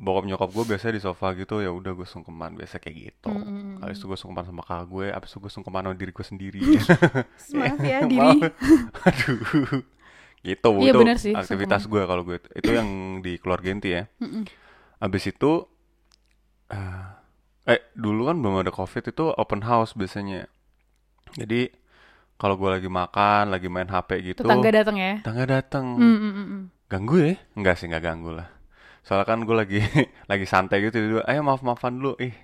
[0.00, 3.28] bokap nyokap gue biasanya di sofa gitu ya udah gue sungkeman biasa kayak gitu.
[3.84, 6.60] Habis itu gue sungkeman sama kakak gue habis itu gue sungkeman sama diri gue sendiri.
[7.44, 8.38] Semangat ya diri.
[9.08, 9.84] aduh.
[10.40, 12.70] Gitu Iya, itu sih, aktivitas gue kalau gue itu.
[12.72, 12.88] Yang
[13.20, 14.08] di keluarga inti ya.
[14.96, 15.68] Habis itu
[16.72, 17.06] eh,
[17.68, 20.48] eh dulu kan belum ada covid itu open house biasanya.
[21.36, 21.68] Jadi
[22.40, 25.20] kalau gue lagi makan lagi main HP gitu Tetangga datang ya.
[25.20, 26.62] tetangga datang Hmm, hmm, hmm, hmm.
[26.88, 27.34] ganggu ya?
[27.52, 28.48] Enggak sih nggak ganggu lah
[29.02, 29.80] soalnya kan gue lagi
[30.30, 32.34] lagi santai gitu tiba-tiba, ayo maaf maafan dulu ih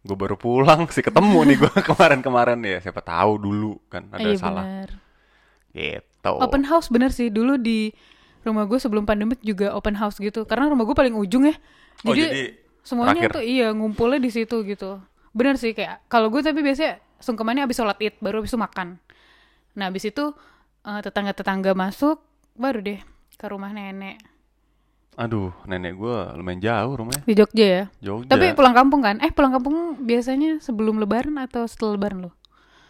[0.00, 4.36] gue baru pulang sih ketemu nih gue kemarin-kemarin ya siapa tahu dulu kan ada Iya
[4.36, 4.90] salah benar.
[5.72, 7.32] gitu Open house bener sih.
[7.32, 7.88] Dulu di
[8.44, 10.44] rumah gue sebelum pandemik juga open house gitu.
[10.44, 11.56] Karena rumah gue paling ujung ya.
[12.04, 12.42] Oh, Jadi, jadi
[12.84, 13.40] semuanya terakhir.
[13.40, 15.00] tuh iya ngumpulnya di situ gitu.
[15.32, 19.00] Bener sih kayak kalau gue tapi biasanya sungkemannya abis sholat id baru abis itu makan.
[19.76, 20.24] Nah abis itu
[20.84, 22.20] eh, tetangga-tetangga masuk
[22.52, 23.00] baru deh
[23.40, 24.20] ke rumah nenek
[25.12, 27.84] aduh nenek gue lumayan jauh rumahnya di Jogja ya.
[28.00, 29.18] Jogja Tapi pulang kampung kan?
[29.18, 32.32] Eh pulang kampung biasanya sebelum lebaran atau setelah lebaran lo?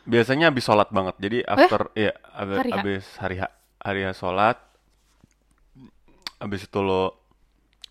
[0.03, 2.59] biasanya habis sholat banget jadi after ya ab- Eh?
[2.59, 2.75] Hari H?
[2.75, 3.45] habis hari H
[3.79, 4.57] hari H sholat
[6.39, 7.21] habis itu lo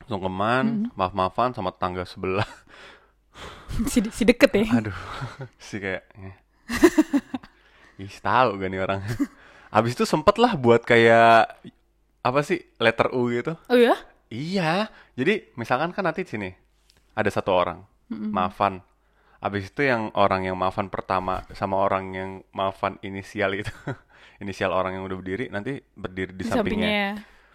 [0.05, 0.97] sungkeman Mm-hmm.
[0.97, 2.47] maaf maafan sama tetangga sebelah
[3.87, 4.65] si, si deket ya?
[4.73, 4.97] Aduh,
[5.61, 6.35] sih kayak eh.
[8.01, 8.99] Ih, tahu gak nih orang.
[9.69, 11.51] Habis itu sempet lah buat kayak
[12.19, 13.53] apa sih letter U gitu.
[13.65, 13.93] Oh ya?
[14.29, 14.87] Iya,
[15.17, 16.49] jadi misalkan kan nanti di sini
[17.13, 18.85] ada satu orang maafan.
[19.39, 23.71] Habis itu yang orang yang maafan pertama sama orang yang maafan inisial itu,
[24.43, 26.85] inisial orang yang udah berdiri nanti berdiri di, Di sampingnya.
[26.85, 27.07] sampingnya.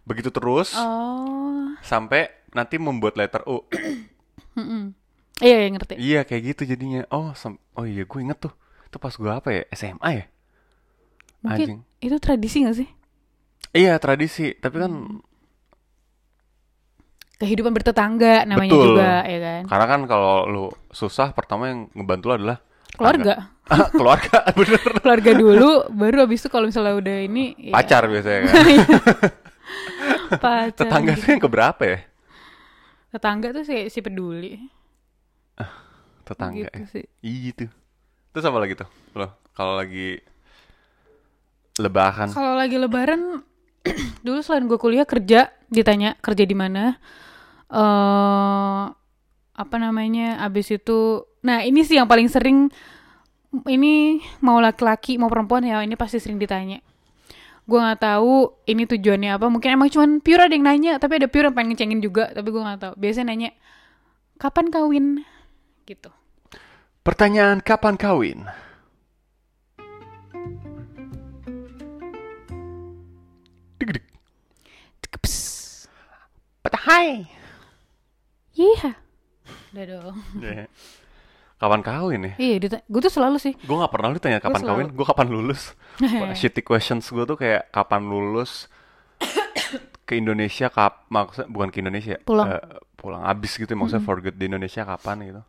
[0.03, 1.71] Begitu terus Oh.
[1.81, 3.63] sampai nanti membuat letter U.
[5.43, 5.95] Iya, iya ngerti.
[5.99, 7.03] Iya kayak gitu jadinya.
[7.11, 8.55] Oh, sem- oh iya gue inget tuh.
[8.87, 9.63] Itu pas gue apa ya?
[9.75, 10.25] SMA ya?
[11.43, 11.81] Mungkin Anjing.
[11.99, 12.89] itu tradisi gak sih?
[13.75, 15.19] Iya tradisi, tapi kan
[17.35, 18.87] Kehidupan bertetangga namanya Betul.
[18.94, 19.62] juga, ya kan?
[19.66, 22.59] karena kan kalau lu susah pertama yang ngebantu lu adalah
[22.94, 23.35] Keluarga.
[23.99, 24.83] keluarga bener.
[25.03, 28.55] Keluarga dulu, baru abis itu kalau misalnya udah ini ya, Pacar biasanya kan.
[30.44, 30.79] pacar.
[30.79, 31.99] Tetangga tuh yang keberapa ya?
[33.11, 34.55] Tetangga tuh si, si peduli.
[36.23, 36.70] Tetangga.
[36.70, 36.87] Gitu ya.
[36.88, 37.05] sih.
[37.20, 37.64] Iya gitu.
[38.31, 38.88] Terus apa lagi tuh?
[39.18, 40.18] Lo kalau lagi
[41.79, 42.31] lebaran.
[42.31, 43.42] Kalau lagi lebaran
[44.27, 46.97] dulu selain gue kuliah kerja, ditanya kerja di mana.
[47.73, 48.85] eh
[49.55, 50.42] apa namanya?
[50.42, 52.73] Abis itu nah ini sih yang paling sering
[53.70, 56.83] ini mau laki-laki mau perempuan ya ini pasti sering ditanya.
[57.64, 59.47] Gue nggak tahu ini tujuannya apa.
[59.49, 62.49] Mungkin emang cuman pure ada yang nanya, tapi ada pure yang pengen ngecengin juga, tapi
[62.53, 62.94] gue nggak tahu.
[62.99, 63.51] Biasanya nanya
[64.37, 65.07] kapan kawin
[65.88, 66.11] gitu.
[67.05, 68.44] Pertanyaan kapan kawin?
[76.85, 77.25] Patahai.
[78.53, 78.92] Iya.
[79.73, 80.16] Udah dong.
[80.37, 80.68] Iya.
[81.57, 82.33] Kapan kawin ya?
[82.37, 83.57] Iya, gue tuh selalu sih.
[83.57, 85.73] Gue gak pernah lu tanya kapan selalu- kawin, gue kapan lulus.
[86.37, 88.68] Shitty questions gue tuh kayak kapan lulus
[90.09, 92.53] ke Indonesia kap maksudnya bukan ke Indonesia Pulang.
[92.53, 92.61] eh,
[93.01, 95.42] pulang abis gitu maksudnya for good di Indonesia kapan gitu.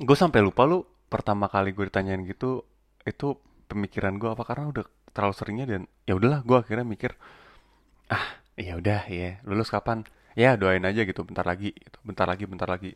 [0.00, 0.80] Gue sampai lupa lu
[1.12, 2.64] pertama kali gue ditanyain gitu
[3.04, 3.36] itu
[3.68, 7.12] pemikiran gue apa karena udah terlalu seringnya dan ya udahlah gue akhirnya mikir
[8.08, 10.06] ah ya udah ya lulus kapan?
[10.34, 11.98] Ya doain aja gitu bentar lagi gitu.
[12.02, 12.94] Bentar lagi bentar lagi.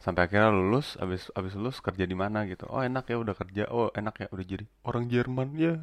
[0.00, 2.64] Sampai akhirnya lulus abis abis lulus kerja di mana gitu.
[2.70, 3.68] Oh enak ya udah kerja.
[3.68, 5.74] Oh enak ya udah jadi orang Jerman ya.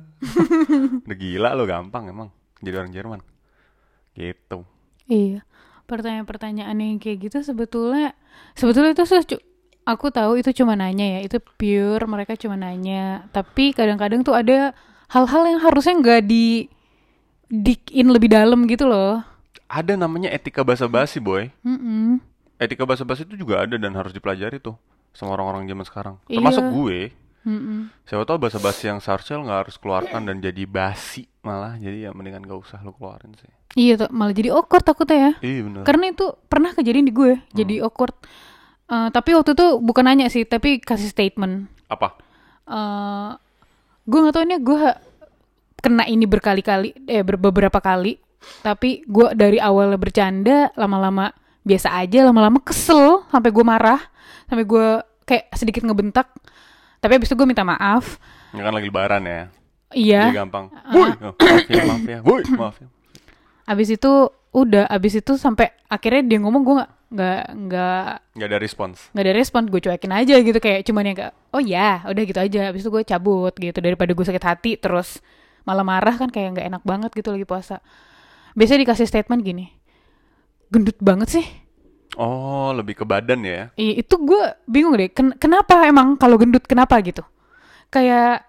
[1.06, 2.30] Udah gila lo gampang emang
[2.63, 3.20] jadi orang Jerman.
[4.15, 4.60] Gitu.
[5.08, 5.46] Iya.
[5.88, 8.12] Pertanyaan-pertanyaan yang kayak gitu sebetulnya
[8.58, 9.39] sebetulnya itu sih
[9.88, 13.24] aku tahu itu cuma nanya ya, itu pure mereka cuma nanya.
[13.32, 14.76] Tapi kadang-kadang tuh ada
[15.08, 16.67] hal-hal yang harusnya nggak di
[17.50, 19.24] dig in lebih dalam gitu loh.
[19.66, 22.24] ada namanya etika basa-basi boy Mm-mm.
[22.56, 24.80] etika basa-basi itu juga ada dan harus dipelajari tuh
[25.12, 26.40] sama orang-orang zaman sekarang Iya.
[26.40, 27.00] termasuk gue
[27.44, 27.92] Mm-mm.
[28.04, 32.44] siapa tahu basa-basi yang seharusnya nggak harus keluarkan dan jadi basi malah jadi ya mendingan
[32.44, 35.32] gak usah lo keluarin sih Iya tuh malah jadi awkward takutnya ya.
[35.46, 38.16] iya bener Karena itu pernah kejadian di gue, jadi awkward.
[38.88, 41.68] Eh, tapi waktu itu bukan nanya sih, tapi kasih statement.
[41.86, 42.16] apa
[42.66, 43.30] eh
[44.04, 44.82] gue gak tau ini gue
[45.80, 48.18] kena ini berkali-kali eh ber- beberapa kali.
[48.63, 51.34] Tapi gue dari awalnya bercanda lama-lama
[51.68, 54.00] biasa aja lama-lama kesel sampai gue marah
[54.48, 54.88] sampai gue
[55.28, 56.32] kayak sedikit ngebentak.
[56.98, 58.18] Tapi abis itu gue minta maaf.
[58.56, 59.42] Ini kan lagi lebaran ya?
[59.92, 60.22] Iya.
[60.32, 60.66] Jadi gampang.
[60.92, 62.20] Woi, oh, maaf ya maaf ya.
[62.24, 62.88] Woi, maaf ya.
[63.68, 64.12] Abis itu
[64.56, 68.98] udah abis itu sampai akhirnya dia ngomong gue nggak nggak nggak nggak ada respons.
[69.16, 72.40] nggak ada respon gue cuekin aja gitu kayak cuman yang kayak oh ya udah gitu
[72.40, 72.62] aja.
[72.72, 75.20] Habis itu gue cabut gitu daripada gue sakit hati terus
[75.67, 77.84] malah marah kan kayak nggak enak banget gitu lagi puasa.
[78.56, 79.67] Biasanya dikasih statement gini
[80.67, 81.45] gendut banget sih.
[82.17, 83.69] Oh lebih ke badan ya?
[83.75, 87.21] Iya, itu gue bingung deh ken- kenapa emang kalau gendut kenapa gitu?
[87.88, 88.47] Kayak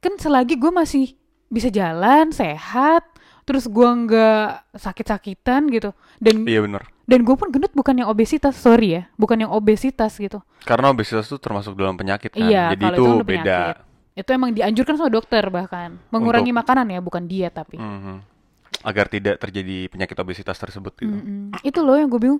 [0.00, 1.14] kan selagi gue masih
[1.48, 3.04] bisa jalan sehat
[3.42, 6.84] terus gue nggak sakit-sakitan gitu dan iya bener.
[7.08, 10.44] dan gue pun gendut bukan yang obesitas sorry ya bukan yang obesitas gitu.
[10.62, 13.24] Karena obesitas itu termasuk dalam penyakit kan Iya, jadi itu udah beda.
[13.24, 13.76] penyakit.
[14.18, 17.78] Itu emang dianjurkan sama dokter bahkan mengurangi Untuk- makanan ya, bukan diet tapi.
[17.78, 18.36] Mhm.
[18.78, 21.50] agar tidak terjadi penyakit obesitas tersebut gitu Mm-mm.
[21.66, 22.38] Itu loh yang gue bingung.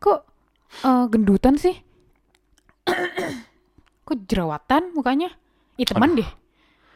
[0.00, 0.20] Kok
[0.80, 1.76] eh, gendutan sih?
[4.08, 5.28] Kok jerawatan mukanya?
[5.76, 6.28] Ih teman deh.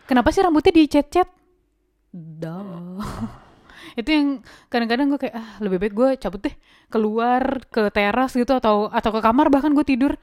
[0.09, 1.29] Kenapa sih rambutnya dicet-cet?
[2.13, 2.97] Dah.
[4.01, 6.55] itu yang kadang-kadang gue kayak ah lebih baik gue cabut deh
[6.87, 10.15] keluar ke teras gitu atau atau ke kamar bahkan gue tidur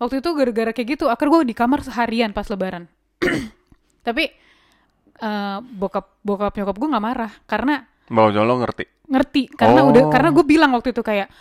[0.00, 2.88] waktu itu gara-gara kayak gitu akhirnya gue di kamar seharian pas lebaran
[4.06, 4.24] tapi
[5.16, 8.84] eh, bokap bokap nyokap gue nggak marah karena Ojol lo ngerti?
[9.08, 9.88] Ngerti karena Oh.
[9.88, 11.32] udah karena gue bilang waktu itu kayak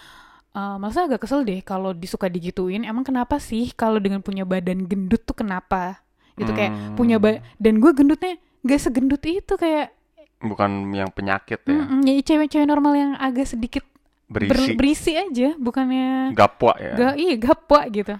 [0.51, 4.83] "Eh, masa agak kesel deh kalau disuka digituin emang kenapa sih kalau dengan punya badan
[4.83, 5.99] gendut tuh kenapa?
[6.33, 6.95] Gitu kayak Hmm.
[6.95, 9.91] punya ba dan gue gendutnya gak segendut itu kayak
[10.39, 11.75] bukan yang penyakit ya?
[12.01, 13.83] Ya cewek-cewek normal yang agak sedikit
[14.25, 14.73] ber- berisi.
[14.73, 16.93] berisi aja bukannya gapwa ya?
[16.95, 18.15] Gak iya gapwa gitu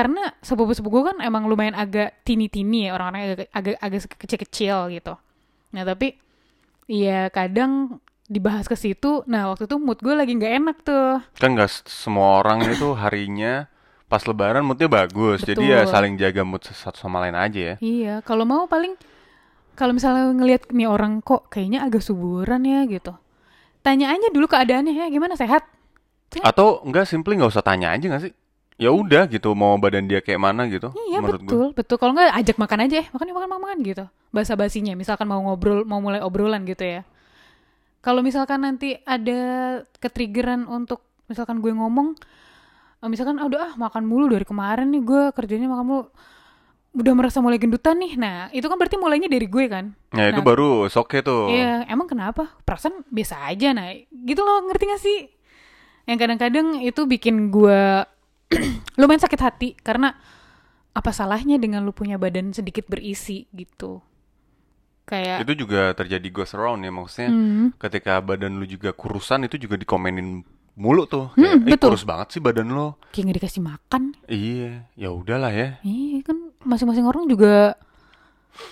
[0.00, 5.12] karena sepupu-sepupu gue kan emang lumayan agak tini-tini ya orang-orang agak agak agak kecil-kecil gitu.
[5.76, 6.16] Nah tapi
[6.88, 11.20] ya kadang dibahas ke situ nah waktu itu mood gue lagi nggak enak tuh.
[11.36, 13.68] Kan nggak semua orang itu harinya
[14.08, 15.92] pas lebaran moodnya bagus jadi ya Betul.
[15.92, 17.74] saling jaga mood satu sama lain aja ya.
[17.84, 18.96] Iya kalau mau paling
[19.76, 23.12] kalau misalnya ngelihat nih orang kok kayaknya agak suburan ya gitu.
[23.84, 25.68] Tanya aja dulu keadaannya ya gimana sehat?
[26.40, 28.32] Atau enggak simply nggak usah tanya aja nggak sih
[28.80, 31.96] ya udah gitu mau badan dia kayak mana gitu Iya menurut gue betul, betul.
[32.00, 34.04] Kalau nggak ajak makan aja, makan makan makan, makan gitu.
[34.32, 37.02] Bahasa basinya, misalkan mau ngobrol, mau mulai obrolan gitu ya.
[38.00, 39.40] Kalau misalkan nanti ada
[40.00, 42.16] ketriggeran untuk misalkan gue ngomong,
[43.04, 46.04] eh, misalkan ah, udah ah makan mulu dari kemarin nih gue kerjanya makan mulu,
[46.96, 48.16] udah merasa mulai gendutan nih.
[48.16, 49.92] Nah itu kan berarti mulainya dari gue kan.
[50.16, 52.48] ya itu Nah, baru oke tuh Iya, emang kenapa?
[52.64, 55.18] Perasaan biasa aja, nah gitu loh, ngerti gak sih?
[56.08, 58.08] Yang kadang-kadang itu bikin gue
[59.00, 60.14] lumayan sakit hati karena
[60.90, 64.02] apa salahnya dengan lu punya badan sedikit berisi gitu.
[65.06, 69.58] Kayak itu juga terjadi goes around ya maksudnya Hmm, ketika badan lu juga kurusan itu
[69.58, 70.46] juga dikomenin
[70.78, 71.88] mulu tuh Hmm, kayak, "Eh, betul.
[71.94, 74.02] kurus banget sih badan lo kayak nggak dikasih makan.
[74.30, 77.74] iya ya udahlah ya Iya kan masing-masing orang juga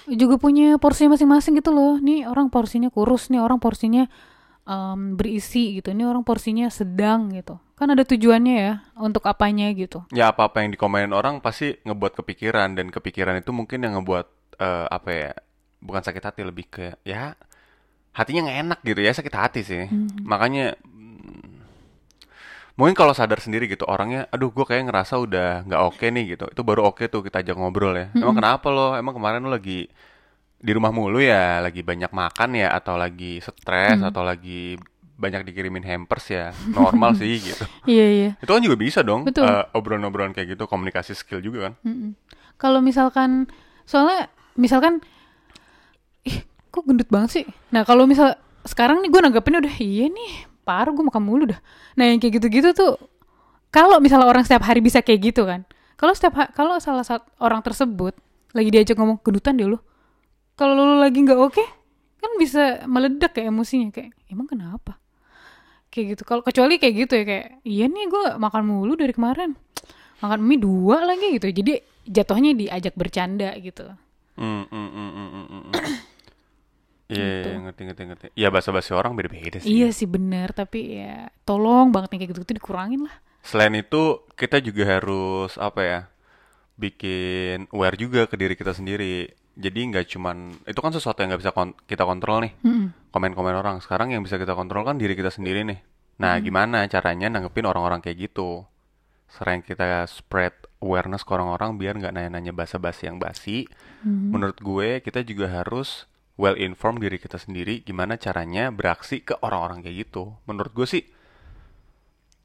[0.07, 1.99] juga punya porsinya masing-masing gitu loh.
[1.99, 4.07] Nih orang porsinya kurus, nih orang porsinya
[4.63, 5.91] em, berisi gitu.
[5.95, 7.59] Nih orang porsinya sedang gitu.
[7.79, 10.03] Kan ada tujuannya ya untuk apanya gitu.
[10.11, 14.27] ya apa apa yang dikomenin orang pasti ngebuat kepikiran dan kepikiran itu mungkin yang ngebuat
[14.59, 15.31] eh, apa ya
[15.79, 17.39] bukan sakit hati lebih ke ya
[18.11, 19.87] hatinya nggak enak gitu ya sakit hati sih.
[19.87, 20.11] Hmm.
[20.27, 21.55] makanya mm,
[22.75, 26.47] mungkin kalau sadar sendiri gitu orangnya aduh gue kayak ngerasa udah nggak oke nih gitu.
[26.51, 28.07] Itu baru oke tuh kita ajak ngobrol ya.
[28.15, 28.95] Emang kenapa lo?
[28.99, 29.87] Emang kemarin lo lagi
[30.59, 31.63] di rumah mulu ya?
[31.63, 32.75] Lagi banyak makan ya?
[32.75, 33.99] Atau lagi stres?
[34.03, 34.79] Atau lagi
[35.19, 38.31] banyak dikirimin hampers ya normal sih gitu Iya iya.
[38.39, 39.45] itu kan juga bisa dong Betul.
[39.45, 42.15] eh, obrolan-obrolan kayak gitu komunikasi skill juga kan Mm-mm.
[42.55, 43.47] Kalau misalkan
[43.83, 44.99] soalnya misalkan
[46.23, 47.45] ih kok gendut banget sih.
[47.71, 48.35] Nah kalau misal
[48.67, 51.61] sekarang nih gue nanggapinnya udah iya nih parah gue makan mulu dah.
[51.95, 52.99] Nah yang kayak gitu-gitu tuh
[53.71, 55.63] kalau misalnya orang setiap hari bisa kayak gitu kan.
[55.95, 58.19] Kalau setiap kalau salah satu orang tersebut
[58.51, 59.79] lagi diajak ngomong gendutan deh lu.
[60.59, 61.63] Kalau lu lagi nggak oke
[62.19, 64.98] kan bisa meledak ya emosinya kayak emang kenapa?
[65.99, 66.23] Kayak gitu.
[66.23, 69.59] Kalau kecuali kayak gitu ya kayak iya nih gue makan mulu dari kemarin
[70.19, 73.87] makan mie dua lagi gitu jadi jatuhnya diajak bercanda gitu
[74.39, 75.63] hmm, hmm, hmm, hmm, hmm.
[77.09, 77.49] Iya, Gitu.
[77.65, 78.27] ngerti, ngerti, ngerti.
[78.37, 79.73] Iya, bahasa-bahasa orang beda-beda sih.
[79.73, 84.29] iya sih bener tapi ya tolong banget nih kayak gitu gitu dikurangin lah Selain itu,
[84.37, 86.01] kita juga harus apa ya?
[86.77, 89.33] Bikin aware juga ke diri kita sendiri.
[89.59, 90.37] Jadi nggak cuman
[90.71, 92.55] itu kan sesuatu yang nggak bisa kon- kita kontrol nih.
[92.63, 92.95] Mm-mm.
[93.11, 93.83] Komen-komen orang.
[93.83, 95.83] Sekarang yang bisa kita kontrol kan diri kita sendiri nih.
[96.23, 98.63] Nah, gimana caranya nanggepin orang-orang kayak gitu?
[99.29, 103.67] Sering kita spread awareness ke orang-orang biar nggak nanya-nanya basa-basi yang basi.
[104.31, 106.07] Menurut gue, kita juga harus
[106.39, 110.39] well informed diri kita sendiri gimana caranya beraksi ke orang-orang kayak gitu.
[110.47, 111.03] Menurut gue sih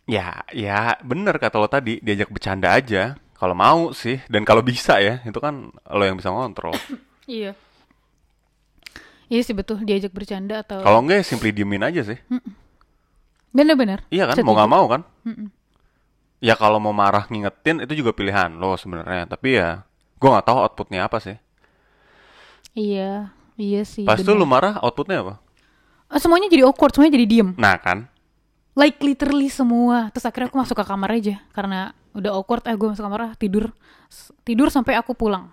[0.03, 3.15] Ya, ya bener kata lo tadi, diajak bercanda aja.
[3.43, 6.71] Kalau mau sih, dan kalau bisa ya, itu kan lo yang bisa ngontrol.
[7.27, 7.51] iya
[9.27, 12.15] iya sih betul diajak bercanda atau Kalau enggak, ya simply diemin aja sih.
[13.51, 15.01] bener-bener Iya kan, mau nggak mau kan?
[16.39, 19.27] Ya kalau mau marah ngingetin, itu juga pilihan lo sebenarnya.
[19.27, 19.83] Tapi ya,
[20.23, 21.35] gue nggak tahu outputnya apa sih.
[22.71, 25.43] iya iya sih Pas itu lo marah, outputnya apa?
[26.07, 28.07] Ah, semuanya jadi awkward semuanya jadi diem Nah kan,
[28.71, 32.87] like literally semua terus akhirnya aku masuk ke kamar aja karena udah awkward eh gue
[32.87, 33.73] masuk kamar ah, tidur
[34.41, 35.49] tidur sampai aku pulang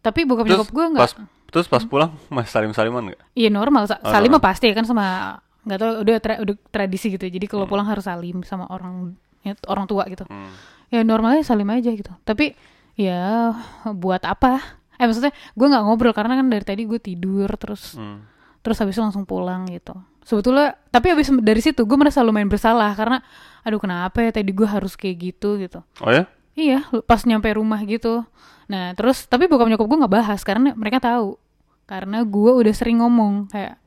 [0.00, 1.12] tapi bokap terus nyokap gue nggak pas
[1.50, 3.20] terus pas pulang masih salim saliman nggak?
[3.34, 4.46] Iya normal, Sa- Oh, salim normal.
[4.46, 7.26] pasti kan sama nggak tahu udah tra- udah tradisi gitu.
[7.26, 7.72] Jadi kalau Hmm.
[7.74, 10.22] pulang harus salim sama orang ya, orang tua gitu.
[10.24, 10.54] Hmm.
[10.88, 12.06] Ya normalnya salim aja gitu.
[12.22, 12.54] Tapi
[12.94, 13.50] ya
[13.84, 14.62] buat apa?
[14.94, 18.22] Eh maksudnya gue nggak ngobrol karena kan dari tadi gue tidur terus Hmm.
[18.62, 19.98] terus habis itu langsung pulang gitu.
[20.24, 23.24] Sebetulnya tapi habis dari situ gue merasa lumayan bersalah karena
[23.64, 25.80] aduh kenapa ya tadi gue harus kayak gitu gitu.
[26.00, 26.28] Oh ya?
[26.54, 28.26] Iya, pas nyampe rumah gitu.
[28.70, 31.40] Nah, terus tapi bokap nyokap gue nggak bahas karena mereka tahu.
[31.88, 33.80] Karena gue udah sering ngomong kayak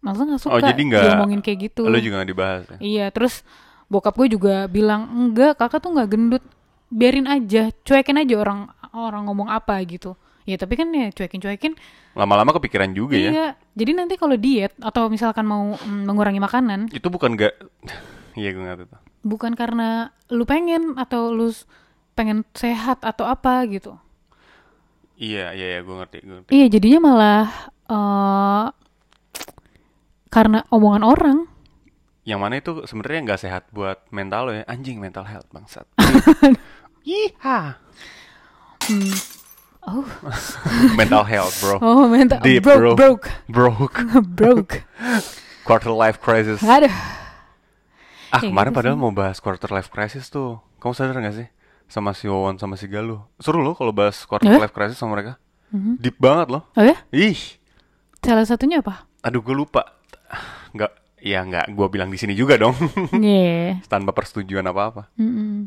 [0.00, 1.02] masa nggak suka Oh jadi nggak?
[1.02, 1.82] diomongin kayak gitu.
[1.88, 2.78] Lo juga nggak dibahas ya?
[2.78, 3.42] Iya, terus
[3.90, 6.44] bokap gue juga bilang enggak, kakak tuh nggak gendut,
[6.88, 10.14] biarin aja, cuekin aja orang orang ngomong apa gitu.
[10.44, 11.76] Ya tapi kan ya cuekin-cuekin.
[12.16, 13.30] Lama-lama kepikiran juga ya?
[13.30, 17.54] Iya, jadi nanti kalau diet atau misalkan mau mm, mengurangi makanan, Itu bukan gak...
[18.38, 19.00] Iya gue ngerti tuh.
[19.20, 21.50] bukan karena lu pengen atau lu
[22.14, 23.98] pengen sehat atau apa gitu.
[25.20, 26.50] Iya, iya, iya gue ngerti, gue ngerti.
[26.54, 27.44] Iya, jadinya malah
[27.90, 28.66] eh
[30.30, 31.38] karena omongan orang.
[32.22, 34.64] Yang mana itu sebenarnya nggak sehat buat mental lo ya.
[34.70, 35.84] Anjing mental health bangsat.
[37.04, 37.80] Iha.
[38.86, 39.14] Hmm.
[39.80, 40.04] Oh,
[40.98, 41.80] mental health, bro.
[41.80, 42.92] oh mental Deep, broke, bro.
[42.94, 43.98] broke, Broke.
[44.38, 44.74] broke.
[45.64, 46.60] Quarter life crisis.
[46.60, 46.92] Aduh.
[48.30, 50.60] Ah, Ya kemarin gitu padahal mau bahas quarter life crisis tuh.
[50.78, 51.48] Kamu sadar gak sih?
[51.88, 53.24] Sama si Wawan sama si Galuh.
[53.36, 54.60] Seru loh kalau bahas quarter Eh?
[54.60, 55.40] life crisis sama mereka.
[55.72, 55.98] Mhm.
[55.98, 56.62] Deep banget loh.
[56.72, 56.94] Oh ya?
[57.10, 57.40] Ih.
[58.20, 59.08] Salah satunya apa?
[59.22, 59.96] Aduh, gue lupa.
[60.70, 62.76] Nggak, ya nggak gue bilang di sini juga dong.
[63.10, 63.82] Iya.
[63.86, 65.08] Tanpa persetujuan apa-apa.
[65.16, 65.66] Mm-mm.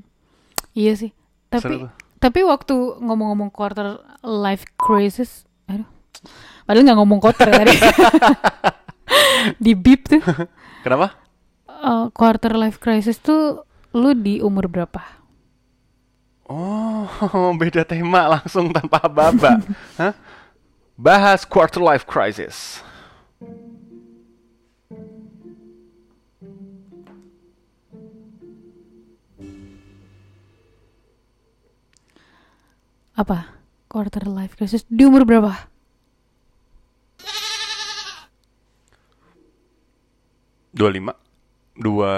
[0.72, 1.12] Iya sih.
[1.50, 1.84] Tapi.
[2.24, 5.84] Tapi waktu ngomong-ngomong quarter life crisis, aduh.
[6.64, 7.76] Padahal nggak ngomong quarter ya tadi.
[9.68, 10.24] di beep tuh.
[10.88, 11.20] Kenapa?
[11.68, 15.04] Eh, quarter life crisis tuh lu di umur berapa?
[16.48, 17.12] Oh,
[17.60, 19.60] beda tema langsung tanpa aba-aba.
[20.00, 20.16] Hah?
[20.96, 22.80] Bahas quarter life crisis.
[33.14, 33.62] Apa?
[33.86, 34.86] Quarter life crisis.
[34.90, 35.70] Di umur berapa?
[40.74, 41.14] dua lima.
[41.74, 42.12] Dua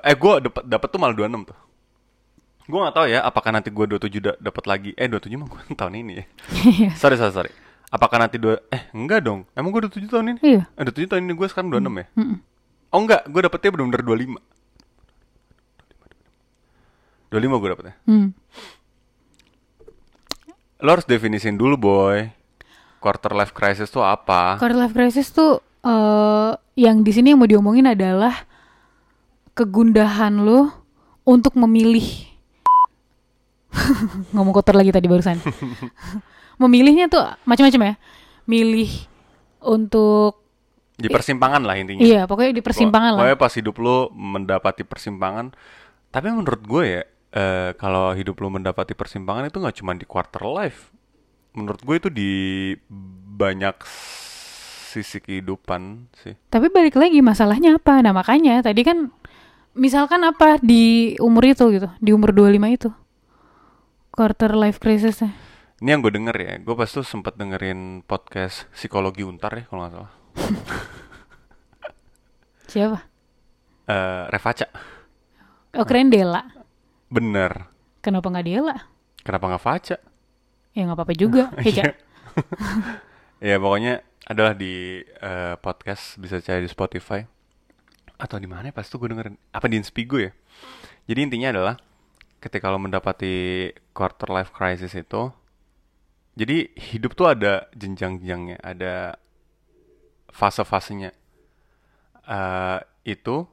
[0.00, 1.58] eh gue dapat dapat tuh malah 26 tuh.
[2.68, 4.90] Gue nggak tahu ya apakah nanti gue 27 da dapat lagi?
[4.96, 6.24] Eh 27 mah gue tahun ini ya.
[6.64, 6.90] Iya.
[6.96, 7.52] sorry sorry sorry.
[7.88, 9.44] Apakah nanti dua eh enggak dong.
[9.52, 10.40] Emang gue 27 tahun ini?
[10.40, 10.62] Iya.
[10.72, 12.06] eh 27 tahun ini gue sekarang 26 ya?
[12.16, 12.38] Mm-mm.
[12.92, 13.22] oh enggak.
[13.28, 14.40] Gue dapetnya bener-bener 25
[17.28, 17.94] 25 gue dapetnya.
[18.08, 18.28] Hmm.
[20.78, 22.30] Lo harus definisin dulu boy.
[22.98, 24.58] Quarter life crisis tuh apa?
[24.58, 28.34] Quarter life crisis tuh eh yang di sini yang mau diomongin adalah
[29.54, 30.70] kegundahan lo
[31.26, 32.06] untuk memilih.
[34.34, 35.38] Ngomong kotor lagi tadi barusan.
[36.62, 37.94] Memilihnya tuh macam-macam ya.
[38.46, 38.90] Milih
[39.62, 40.48] untuk
[40.98, 42.02] di persimpangan lah intinya.
[42.02, 43.20] Iya pokoknya di persimpangan lah.
[43.22, 45.54] pokoknya pas hidup lu mendapati persimpangan.
[46.10, 47.02] Tapi menurut gue ya
[47.38, 50.90] eh, kalau hidup lu mendapati persimpangan itu nggak cuma di quarter life.
[51.54, 52.32] Menurut gue itu di
[53.38, 53.78] banyak
[54.88, 56.34] sisi kehidupan sih.
[56.50, 58.02] Tapi balik lagi masalahnya apa?
[58.02, 59.14] Nah makanya tadi kan
[59.78, 62.90] misalkan apa di umur itu gitu di umur 25 itu?
[64.10, 65.30] Quarter life crisisnya.
[65.78, 66.52] Ini yang gue denger ya.
[66.58, 70.12] Gue pas tuh sempet dengerin podcast psikologi untar ya kalau nggak salah.
[72.72, 72.98] Siapa?
[73.88, 74.68] Eh Revaca
[75.76, 76.40] oh keren Dela
[77.08, 77.68] bener.
[78.00, 78.76] Kenapa nggak Dela?
[79.24, 79.96] Kenapa nggak Vaca
[80.76, 81.90] ya nggak apa-apa juga Iya.
[83.42, 83.98] ya pokoknya
[84.28, 87.24] adalah di eh, podcast bisa cari di Spotify.
[88.18, 88.74] Atau di mana ya?
[88.74, 89.34] Pas tuh gue dengerin.
[89.50, 90.30] Apa di Inspigo ya?
[91.08, 91.74] Jadi intinya adalah
[92.38, 95.32] ketika lo mendapati quarter life crisis itu
[96.38, 99.18] jadi hidup tuh ada jenjang-jenjangnya ada
[100.30, 101.10] fase-fasenya.
[102.28, 102.78] Eh,
[103.08, 103.48] itu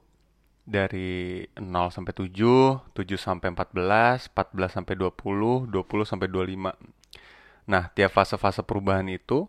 [0.66, 6.74] dari 0 sampai 7, 7 sampai 14, 14 sampai 20, 20 sampai 25.
[7.70, 9.46] Nah, tiap fase-fase perubahan itu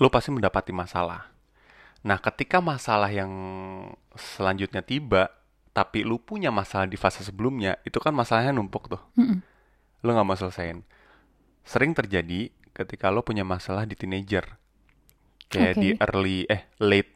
[0.00, 1.28] lu pasti mendapati masalah.
[2.00, 3.28] Nah, ketika masalah yang
[4.16, 5.28] selanjutnya tiba,
[5.76, 9.02] tapi lu punya masalah di fase sebelumnya, itu kan masalahnya numpuk tuh.
[9.20, 9.44] Mm-mm.
[10.00, 10.80] Lu nggak mau selesaiin.
[11.60, 14.56] Sering terjadi ketika lu punya masalah di teenager.
[15.52, 15.82] Kayak Oke.
[15.84, 17.12] di early, eh, late,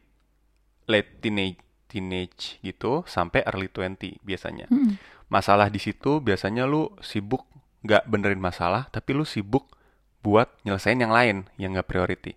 [0.85, 1.64] late teenage,
[1.95, 4.67] teenage gitu, sampai early 20 biasanya.
[4.67, 4.99] Mm-mm.
[5.31, 7.47] Masalah di situ biasanya lu sibuk
[7.87, 9.71] nggak benerin masalah, tapi lu sibuk
[10.27, 12.35] buat nyelesain yang lain yang nggak priority.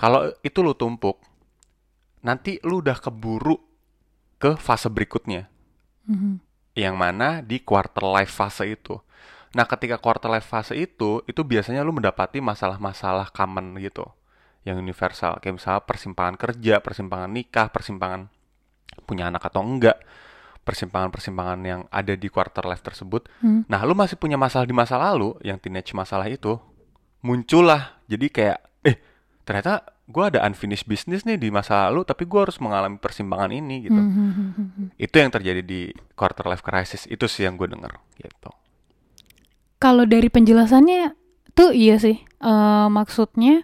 [0.00, 1.20] Kalau itu lu tumpuk,
[2.24, 3.60] nanti lu udah keburu
[4.40, 5.48] ke fase berikutnya,
[6.08, 6.40] Mhm.
[6.78, 9.00] yang mana di quarter life fase itu.
[9.56, 14.04] Nah, ketika quarter life fase itu, itu biasanya lu mendapati masalah-masalah common gitu,
[14.68, 18.28] yang universal, kayak misalnya persimpangan kerja, persimpangan nikah, persimpangan
[19.04, 20.00] punya anak atau enggak,
[20.66, 23.30] persimpangan-persimpangan yang ada di quarter life tersebut.
[23.38, 23.62] Hmm.
[23.70, 26.58] Nah, lu masih punya masalah di masa lalu, yang teenage masalah itu,
[27.22, 28.02] muncullah.
[28.10, 28.98] Jadi kayak, eh,
[29.46, 33.86] ternyata gue ada unfinished business nih di masa lalu, tapi gue harus mengalami persimpangan ini
[33.86, 33.98] gitu.
[33.98, 34.98] Mhm.
[34.98, 37.06] Itu yang terjadi di quarter life crisis.
[37.06, 38.50] Itu sih yang gue denger gitu.
[39.78, 41.14] Kalau dari penjelasannya
[41.54, 42.18] tuh iya sih.
[42.22, 43.62] Eh, maksudnya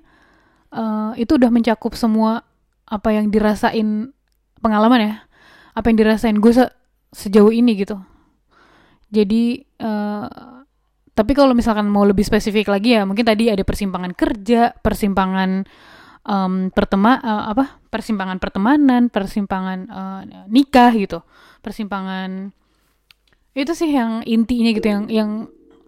[0.71, 2.47] eh, itu udah mencakup semua
[2.87, 4.15] apa yang dirasain
[4.63, 5.15] pengalaman ya.
[5.75, 6.75] Apa yang dirasain gue se-
[7.13, 7.99] sejauh ini gitu.
[9.13, 10.29] Jadi eh,
[11.13, 15.69] tapi kalau misalkan mau lebih spesifik lagi ya mungkin tadi ada persimpangan kerja, persimpangan
[16.25, 17.83] em, pertema eh, apa?
[17.93, 21.21] Persimpangan pertemanan, persimpangan eh, nikah gitu.
[21.61, 22.55] Persimpangan
[23.53, 25.31] itu sih yang intinya gitu yang yang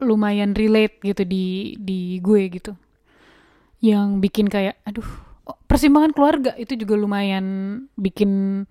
[0.04, 2.76] lumayan relate gitu di di gue gitu
[3.80, 5.04] yang bikin kayak aduh
[5.68, 7.44] persimpangan keluarga itu juga lumayan
[7.98, 8.64] bikin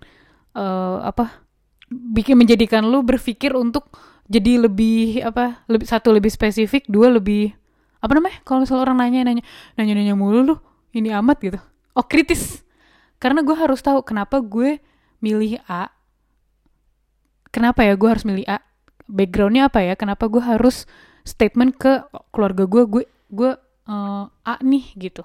[0.54, 1.44] eh, apa
[1.90, 3.92] bikin menjadikan lu berpikir untuk
[4.26, 7.52] jadi lebih apa lebih satu lebih spesifik dua lebih
[8.00, 9.42] apa namanya kalau misalnya orang nanya nanya
[9.78, 10.56] nanya nanya mulu lu
[10.94, 11.58] ini amat gitu.
[11.98, 12.62] Oh kritis.
[13.18, 14.78] Karena gue harus tahu kenapa gue
[15.18, 15.90] milih A.
[17.50, 18.62] Kenapa ya gue harus milih A?
[19.10, 19.94] Backgroundnya apa ya?
[19.98, 20.86] Kenapa gue harus
[21.26, 23.02] statement ke keluarga gue gue
[23.32, 23.50] gue
[23.90, 25.24] eh, A nih gitu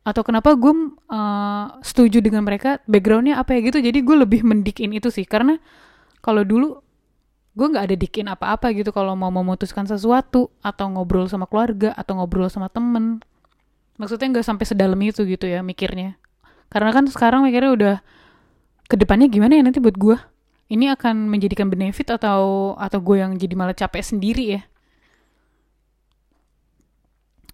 [0.00, 0.72] atau kenapa gue
[1.12, 3.78] eh, setuju dengan mereka backgroundnya apa ya gitu.
[3.80, 5.28] Jadi gue lebih mendikin itu sih.
[5.28, 5.60] Karena
[6.24, 6.80] kalau dulu
[7.52, 8.90] gue nggak ada dikin apa-apa gitu.
[8.90, 13.20] Kalau mau memutuskan sesuatu atau ngobrol sama keluarga atau ngobrol sama temen.
[14.00, 16.16] Maksudnya nggak sampai sedalam itu gitu ya mikirnya.
[16.72, 17.96] Karena kan sekarang mikirnya udah
[18.88, 20.18] ke depannya gimana ya nanti buat gue
[20.70, 24.62] ini akan menjadikan benefit atau atau gue yang jadi malah capek sendiri ya?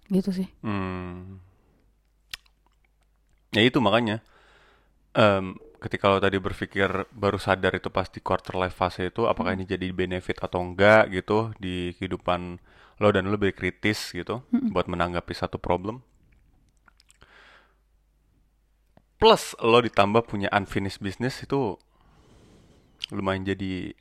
[0.07, 0.49] Gitu sih.
[0.62, 1.45] Hmm.
[3.57, 4.20] Ya itu makanya.
[5.16, 9.64] Em, ketika lo tadi berpikir baru sadar itu pasti quarter life fase itu apakah ini
[9.64, 12.61] jadi benefit atau enggak gitu di kehidupan
[13.00, 16.04] lo dan lo lebih kritis gitu buat menanggapi satu problem.
[19.16, 21.80] Plus lo ditambah punya unfinished business itu
[23.09, 23.96] lumayan jadi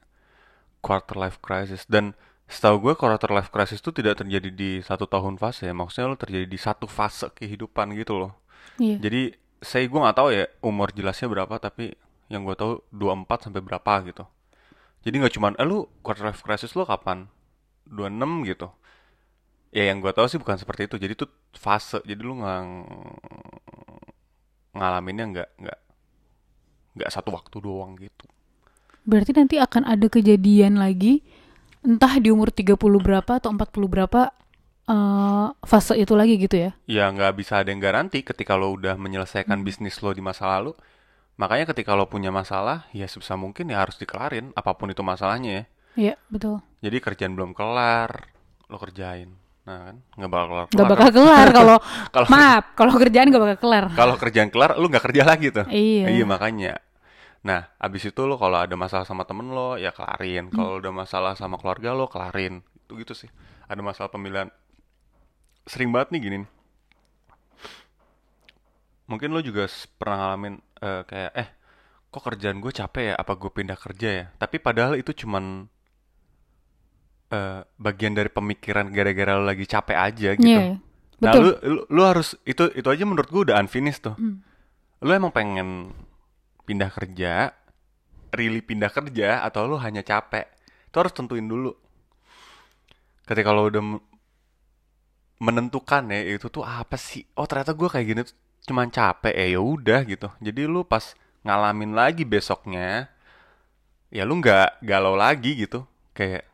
[0.84, 1.88] quarter life crisis.
[1.88, 2.12] Dan
[2.52, 6.20] setahu gue quarter life crisis itu tidak terjadi di satu tahun fase ya maksudnya lo
[6.20, 8.36] terjadi di satu fase kehidupan gitu loh.
[8.80, 9.00] Iya.
[9.00, 11.98] Jadi saya gue nggak tahu ya umur jelasnya berapa tapi
[12.30, 14.24] yang gue tahu 24 sampai berapa gitu.
[15.06, 17.30] Jadi nggak cuman eh lu quarter life crisis lo kapan?
[17.90, 18.70] 26 gitu.
[19.74, 20.96] Ya yang gue tahu sih bukan seperti itu.
[21.02, 21.26] Jadi itu
[21.58, 22.60] fase jadi lu nggak
[24.76, 25.80] ngalaminnya nggak nggak
[26.96, 28.26] nggak satu waktu doang gitu.
[29.06, 31.22] Berarti nanti akan ada kejadian lagi
[31.86, 34.34] entah di umur 30 berapa atau 40 berapa
[34.86, 36.72] eh, fase itu lagi gitu ya.
[36.86, 39.68] Ya nggak bisa ada yang garansi ketika lo udah menyelesaikan Hmm.
[39.68, 40.74] bisnis lo di masa lalu.
[41.36, 45.52] Makanya ketika lo punya masalah, ya sebisa mungkin ya harus dikelarin, apa pun itu masalahnya
[45.52, 45.64] ya.
[45.96, 46.64] Iya, betul.
[46.80, 48.32] Jadi kerjaan belum kelar,
[48.72, 49.36] lo kerjain.
[49.66, 50.68] Nah kan, nggak bakal kelar.
[50.72, 51.78] Gak bakal kelar kalau
[52.16, 53.86] Kalau maaf, kalau kerjaan gak bakal kelar.
[54.00, 55.66] kalau kerjaan kelar, lo nggak kerja lagi tuh.
[55.68, 56.14] Iya.
[56.14, 56.74] Iya makanya.
[57.46, 60.50] Nah, abis itu lo kalau ada masalah sama temen lo, ya kelarin.
[60.50, 62.64] Kalau udah masalah sama keluarga lo, kelarin.
[62.86, 63.30] Itu gitu sih.
[63.68, 64.50] Ada masalah pemilihan.
[65.66, 66.38] Sering banget nih gini.
[66.46, 66.50] nih.
[69.06, 71.50] Mungkin lo juga pernah ngalamin eh, kayak, eh,
[72.10, 73.16] kok kerjaan gue capek ya?
[73.18, 74.26] Apa gue pindah kerja ya?
[74.38, 75.70] Tapi padahal itu cuman
[77.30, 80.50] eh, bagian dari pemikiran gara-gara lo lagi capek aja gitu.
[80.50, 80.82] Iya,
[81.16, 81.44] Nah, betul.
[81.48, 84.16] lu, lu, lu harus itu itu aja menurut gue udah unfinished tuh.
[84.20, 84.44] Hmm.
[85.00, 85.96] Lu emang pengen
[86.68, 87.56] pindah kerja,
[88.36, 90.50] really pindah kerja atau lu hanya capek?
[90.92, 91.72] Itu harus tentuin dulu.
[93.24, 93.84] Ketika lo udah
[95.40, 97.28] menentukan ya itu tuh apa sih?
[97.36, 99.34] Oh, ternyata gue kayak gini tuh cuman capek.
[99.36, 100.28] Eh ya udah gitu.
[100.42, 101.14] Jadi lu pas
[101.46, 103.12] ngalamin lagi besoknya,
[104.10, 105.86] ya lu nggak galau lagi gitu.
[106.16, 106.48] Kayak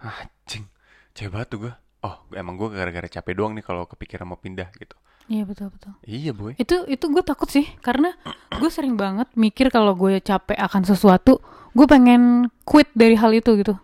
[0.00, 0.64] "Ah, anjing,
[1.12, 1.72] capek banget tuh gue.
[2.00, 4.96] Oh, emang gue gara-gara capek doang nih kalau kepikiran mau pindah gitu.
[5.30, 5.92] Iya, betul, betul.
[6.02, 6.56] Iya, boy.
[6.58, 8.16] Itu itu gue takut sih karena
[8.56, 11.38] gue sering banget mikir kalau gue capek akan sesuatu,
[11.76, 13.76] gue pengen quit dari hal itu gitu.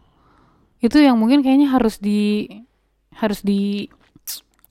[0.80, 2.48] Itu yang mungkin kayaknya harus di
[3.14, 3.86] harus di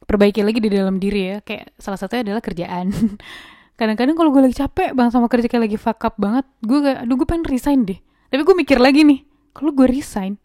[0.06, 1.38] perbaiki lagi di dalam diri ya.
[1.41, 2.89] Kayak salah satunya adalah kerjaan.
[3.80, 6.97] Kadang-kadang kalau gue lagi capek banget sama kerja kayak lagi fuck up banget, gue kayak
[7.03, 7.99] aduh gue pengen resign deh.
[8.32, 9.20] Tapi gue mikir lagi nih,
[9.51, 10.39] kalau gue resign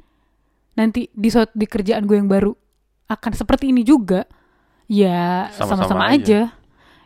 [0.75, 2.51] nanti di suatu di kerjaan gue yang baru
[3.07, 4.27] akan seperti ini juga,
[4.91, 6.19] ya Sama-sama aja.
[6.19, 6.41] aja.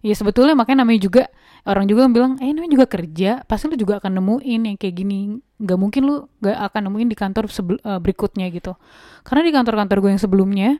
[0.04, 1.22] Ya sebetulnya makanya namanya juga
[1.64, 5.40] orang juga bilang, eh namanya juga kerja, pasti lu juga akan nemuin yang kayak gini.
[5.60, 8.76] Gak mungkin lu gak akan nemuin di kantor sebel- eh, berikutnya gitu.
[9.24, 10.76] Karena di kantor-kantor gue yang sebelumnya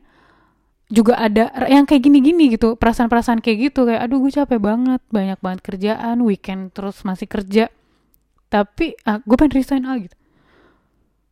[0.85, 5.39] juga ada yang kayak gini-gini gitu, perasaan-perasaan kayak gitu kayak aduh gue capek banget, banyak
[5.41, 7.73] banget kerjaan, weekend terus masih kerja.
[8.47, 10.13] Tapi ah, gue pengen resign ah gitu.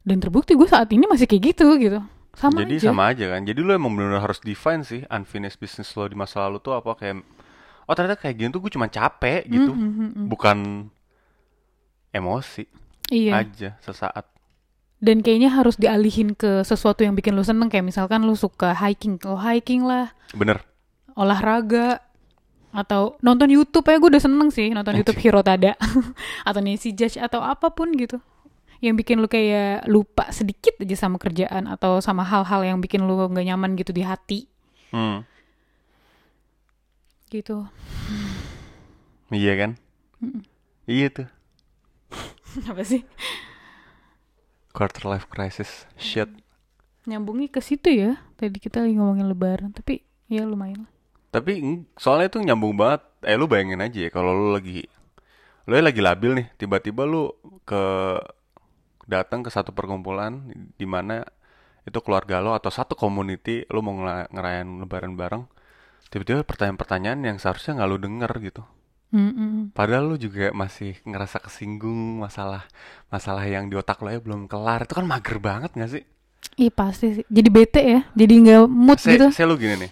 [0.04, 2.02] Dan terbukti gue saat ini masih kayak gitu gitu.
[2.34, 2.90] Sama Jadi aja.
[2.90, 3.46] sama aja kan.
[3.46, 6.98] Jadi lu emang benar harus define sih unfinished business lo di masa lalu tuh apa
[6.98, 7.22] kayak
[7.86, 9.70] oh ternyata kayak gini tuh gue cuma capek gitu.
[9.70, 10.26] Mm, mm, mm, mm.
[10.34, 10.58] Bukan
[12.10, 12.66] emosi
[13.14, 13.46] Iya.
[13.46, 14.33] aja sesaat.
[15.04, 17.68] Dan kayaknya harus dialihin ke sesuatu yang bikin lu seneng.
[17.68, 20.64] Kayak misalkan lu suka hiking, oh hiking lah, Bener.
[21.20, 22.00] olahraga.
[22.72, 23.86] Atau nonton YouTube.
[23.92, 25.76] Ya gue udah seneng sih nonton YouTube Hero Tada.
[26.48, 28.18] Atau Nancy Judge atau apa pun gitu.
[28.80, 33.16] Yang bikin lu kayak lupa sedikit aja sama kerjaan atau sama hal-hal yang bikin lu
[33.16, 34.48] nggak nyaman gitu di hati.
[34.90, 35.28] Hmm.
[37.34, 37.66] gitu.
[39.34, 39.72] Iya kan?
[40.86, 41.28] Iya tuh.
[42.70, 43.02] apa sih
[44.74, 45.86] Quarter life crisis.
[45.96, 46.30] Shit.
[47.04, 50.92] nyambungnya ke situ ya tadi kita lagi ngomongin lebaran tapi ya lumayan lah
[51.36, 53.02] Tapi soalnya itu nyambung banget.
[53.28, 54.86] Eh lu bayangin aja ya kalau lu lagi
[55.68, 57.32] lu lagi labil nih, tiba-tiba lu
[57.64, 57.84] ke
[59.08, 60.44] datang ke satu perkumpulan
[60.76, 61.24] di mana
[61.84, 63.96] itu keluarga lo atau satu community lu mau
[64.32, 65.44] ngerayain lebaran bareng.
[66.08, 68.64] Tiba-tiba pertanyaan-pertanyaan yang seharusnya nggak lu denger gitu.
[69.14, 69.70] Mm-mm.
[69.78, 72.66] Padahal lu juga masih ngerasa kesinggung masalah
[73.14, 74.90] masalah yang di otak lo ya belum kelar.
[74.90, 76.04] Itu kan mager banget gak sih?
[76.58, 79.92] Iya pasti sih jadi bete ya jadi nggak mood Saya, gitu saya lu gini nih.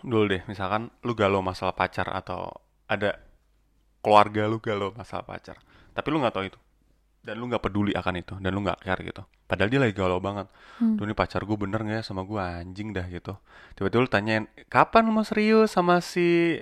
[0.00, 2.48] Dulu deh, misalkan lu galau masalah pacar atau
[2.88, 3.20] ada
[4.00, 5.60] keluarga lu galau masalah pacar.
[5.92, 6.58] Tapi lu nggak tahu itu.
[7.20, 8.34] Dan lu nggak peduli akan itu.
[8.40, 9.22] Dan lu nggak care gitu.
[9.44, 10.48] Padahal dia lagi galau banget.
[10.80, 10.96] Hmm.
[10.96, 13.36] Tuh nih pacar gue bener nggak ya sama gue anjing dah gitu.
[13.76, 16.56] Tiba-tiba lu tanyain, kapan lu mau serius sama si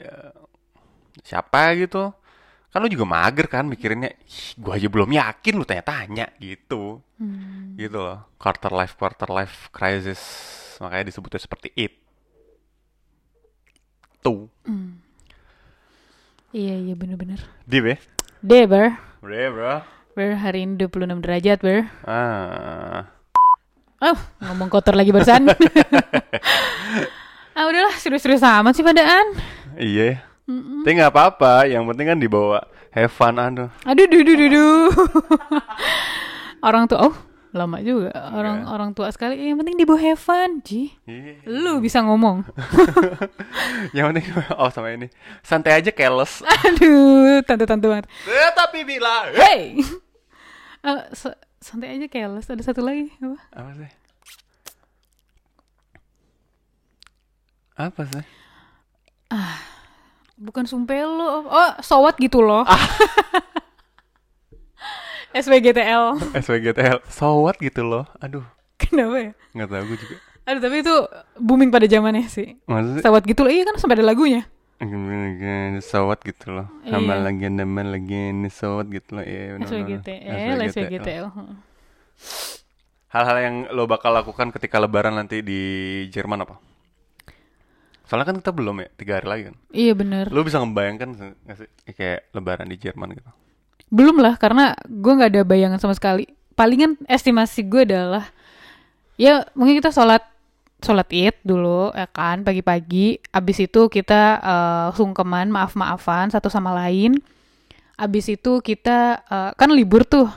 [1.23, 2.14] siapa gitu?
[2.69, 4.12] Kan lu juga mager kan mikirinnya,
[4.55, 7.01] gue aja belum yakin lu tanya-tanya gitu.
[7.16, 7.75] Hmm.
[7.81, 8.29] Gitu loh.
[8.37, 10.21] Quarter life, quarter life crisis.
[10.79, 11.95] Makanya disebutnya seperti it.
[14.19, 14.51] Tuh.
[16.51, 17.97] iya iya bener-bener Deep ya?
[18.43, 19.75] deh ber Udah bro.
[20.14, 23.07] ber hari ini 26 derajat ber Ah.
[23.99, 25.51] Oh, ngomong kotor lagi barusan.
[27.59, 29.35] ah udahlah, serius-serius amat sih padaan.
[29.75, 30.23] Iya.
[30.49, 31.68] Tapi nggak apa-apa.
[31.68, 32.59] Yang penting kan dibawa
[32.90, 33.68] have fun aduh.
[33.84, 34.88] Aduh, duh, duh, duh, duh.
[36.66, 37.14] orang tua, oh
[37.49, 38.12] lama juga.
[38.30, 38.68] Orang Iya.
[38.68, 39.36] orang tua sekali.
[39.40, 40.92] Yang penting dibawa have fun, Ji.
[41.05, 41.44] Iya.
[41.44, 42.49] Lu bisa ngomong.
[43.96, 44.24] Yang penting
[44.55, 45.09] oh sama ini.
[45.40, 46.40] Santai aja keles.
[46.64, 48.07] Aduh, tante-tante banget.
[48.24, 49.80] Tetapi bila Hey.
[50.78, 52.46] Eh, sa- santai aja careless.
[52.46, 53.36] Ada satu lagi apa?
[53.53, 53.90] apa sih?
[57.76, 58.24] Apa sih?
[60.39, 61.45] Bukan sumpel lo.
[61.51, 62.62] Oh, sowat gitu loh.
[65.34, 66.32] SWGTL.
[66.34, 66.99] SWGTL.
[67.11, 68.07] So what gitu loh.
[68.22, 68.47] Aduh,
[68.78, 69.32] Kenapa ya?
[69.53, 70.16] nggak tahu gue juga.
[70.49, 70.95] Aduh tapi itu
[71.36, 72.57] booming pada zamannya sih.
[72.64, 73.53] Maksudnya Sawat gitu loh.
[73.53, 74.49] Iya kan sampai ada lagunya.
[75.82, 76.70] sawat gitu loh.
[76.86, 76.97] Iya.
[76.97, 79.24] Sama lagi teman lagi ini sawat gitu loh.
[79.26, 79.68] Iya, benar-benar.
[79.68, 81.26] SWGTL, SWGTL.
[83.09, 85.61] Hal-hal yang lo bakal lakukan ketika lebaran nanti di
[86.14, 86.62] Jerman apa?
[88.09, 89.56] Soalnya kan kita belum ya, tiga hari lagi kan.
[89.68, 90.32] Iya bener.
[90.32, 91.09] Lo bisa ngebayangkan
[91.44, 93.28] nggak sih kayak lebaran di Jerman gitu?
[93.92, 96.24] Belum lah karena gue nggak ada bayangan sama sekali.
[96.56, 98.32] Palingan estimasi gue adalah
[99.20, 100.24] ya mungkin kita sholat
[100.80, 103.20] sholat id dulu ya kan pagi-pagi.
[103.28, 107.20] Abis itu kita eh, sungkeman maaf-maafan satu sama lain.
[108.00, 110.32] Abis itu kita eh, kan libur tuh.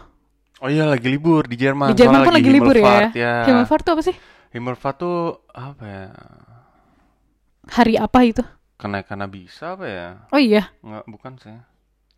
[0.59, 1.95] Oh iya lagi libur di Jerman.
[1.95, 3.15] Di Jerman Soalnya pun lagi libur ya.
[3.15, 3.35] Ya.
[3.47, 4.15] Himmelfahrt tuh apa sih?
[4.51, 6.07] Himmelfahrt tuh apa ya?
[7.71, 8.43] Hari apa itu?
[8.75, 10.07] Kenaikan bisa apa ya?
[10.35, 10.67] Oh iya.
[10.83, 11.55] Nggak, bukan sih.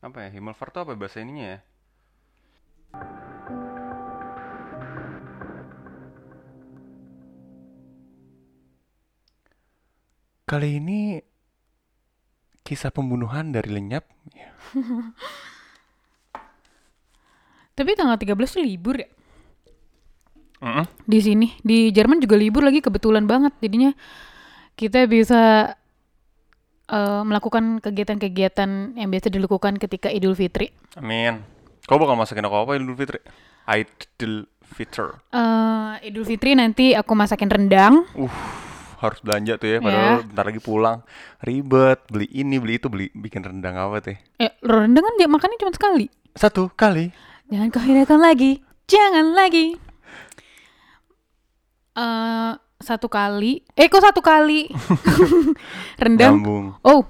[0.02, 0.30] Apa ya?
[0.34, 1.60] Himmelfahrt tuh apa bahasa ininya ya?
[10.50, 11.22] Kali ini
[12.66, 14.10] kisah pembunuhan dari lenyap.
[14.34, 14.50] Ya.
[17.78, 19.10] Tapi tanggal 13 tuh libur ya?
[20.64, 20.88] Mm-mm.
[21.04, 23.92] di sini di Jerman juga libur lagi kebetulan banget jadinya
[24.74, 25.74] kita bisa
[26.90, 30.74] eh, melakukan kegiatan-kegiatan yang biasa dilakukan ketika Idul Fitri.
[30.98, 31.42] Amin.
[31.86, 33.20] Kau bakal masakin aku apa Idul Fitri?
[33.68, 35.20] Idul Fitr.
[35.32, 38.04] Eh, Idul Fitri nanti aku masakin rendang.
[38.18, 38.32] Uh,
[39.04, 39.78] harus belanja tuh ya.
[39.84, 40.98] Padahal bentar lagi pulang.
[41.44, 42.00] Ribet.
[42.08, 44.18] Beli ini, beli itu, beli bikin rendang apa teh?
[44.40, 46.08] Eh, rendang kan dia makannya cuma sekali.
[46.34, 47.14] Satu kali.
[47.52, 49.78] Jangan kau lagi, jangan lagi.
[51.94, 52.54] Eh,
[52.84, 53.64] satu kali.
[53.74, 54.68] Eh kok satu kali?
[56.04, 56.44] Rendang
[56.84, 57.02] oh.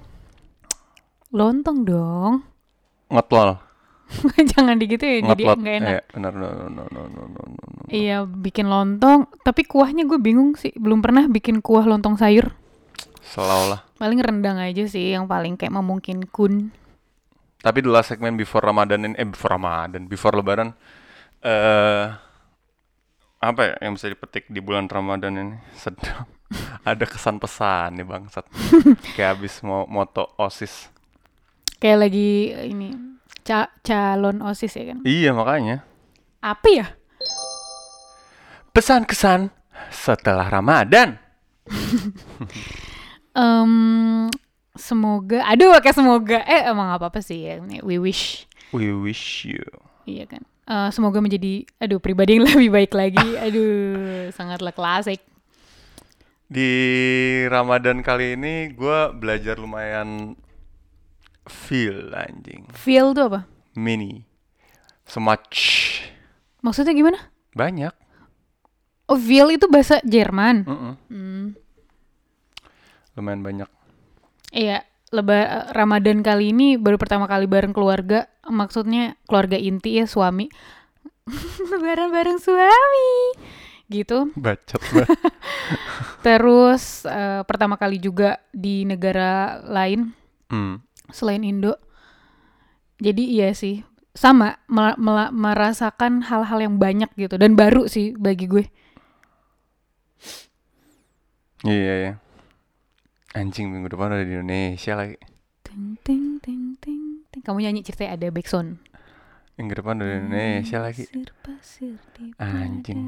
[1.34, 2.46] Lontong dong.
[3.10, 3.58] Ngetol
[4.54, 5.90] jangan digitu ya jadi nggak enak.
[5.90, 7.82] Iya eh, no, no, no, no, no, no, no.
[7.90, 9.26] iya bikin lontong.
[9.42, 10.70] Tapi kuahnya gue bingung sih.
[10.76, 12.52] Belum pernah bikin kuah lontong sayur.
[13.24, 13.80] Selalu lah.
[13.96, 16.70] Paling rendang aja sih yang paling kayak memungkin kun.
[17.64, 20.76] Tapi dulu segmen before Ramadan eh before Ramadan before Lebaran
[21.40, 22.04] eh uh,
[23.44, 25.56] apa ya yang bisa dipetik di bulan Ramadan ini?
[25.82, 26.24] Sedap.
[26.84, 28.44] Ada kesan pesan nih bangsat.
[29.16, 30.88] Kayak habis mau moto OSIS.
[31.76, 32.30] Kayak lagi
[32.70, 32.94] ini
[33.42, 34.98] ca- calon osis ya kan.
[35.02, 35.84] Iya makanya.
[36.40, 36.86] Apa ya?
[38.70, 39.52] Pesan kesan
[39.90, 41.16] setelah Ramadan.
[43.34, 44.30] Em,
[44.78, 46.38] semoga, aduh pakai semoga.
[46.46, 47.58] Eh emang apa apa sih ya?
[47.58, 49.64] Ini We wish, We wish you.
[50.06, 50.46] iya kan.
[50.64, 53.28] Eh, semoga menjadi, aduh pribadi yang lebih baik lagi.
[53.36, 55.20] Aduh, sangatlah klasik.
[56.48, 56.70] Di
[57.52, 60.32] Ramadan kali ini gue belajar lumayan
[61.44, 62.64] feel anjing.
[62.72, 63.40] Feel tuh apa?
[63.76, 64.24] Mini.
[65.04, 66.00] So much.
[66.64, 67.20] Maksudnya gimana?
[67.52, 67.92] Banyak.
[69.04, 70.64] Oh, feel itu bahasa Jerman.
[70.64, 70.94] Mm-mm.
[71.12, 71.46] Hmm.
[73.20, 73.68] Lumayan banyak.
[74.48, 74.80] Iya,
[75.14, 78.26] leba Ramadan kali ini baru pertama kali bareng keluarga.
[78.50, 80.50] Maksudnya keluarga inti ya suami.
[81.70, 83.12] Lebaran bareng suami.
[83.86, 84.34] Gitu.
[84.34, 85.08] Bacot banget.
[86.26, 90.10] Terus eh, pertama kali juga di negara lain
[90.50, 90.82] Hmm.
[91.08, 91.78] selain Indo.
[93.00, 93.82] Jadi iya sih,
[94.14, 94.60] sama
[95.30, 98.64] merasakan hal-hal yang banyak gitu dan baru sih bagi gue.
[101.64, 102.12] Iya, iya.
[103.34, 105.18] Anjing minggu depan udah di Indonesia lagi.
[105.60, 107.02] Ting ting ting ting.
[107.28, 107.42] ting.
[107.42, 108.78] Kamu nyanyi ceritanya ada backsound.
[109.54, 111.02] Minggu depan udah di Indonesia lagi.
[111.04, 113.02] Pasir-pasir di Anjing.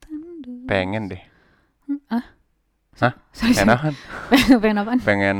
[0.00, 0.64] tandus.
[0.64, 1.22] Pengen deh.
[2.08, 2.24] Ah?
[3.04, 3.12] Hah?
[3.36, 3.68] Sorry, sorry.
[3.68, 3.94] Enakan.
[4.62, 5.00] Pengen apaan?
[5.02, 5.38] Pengen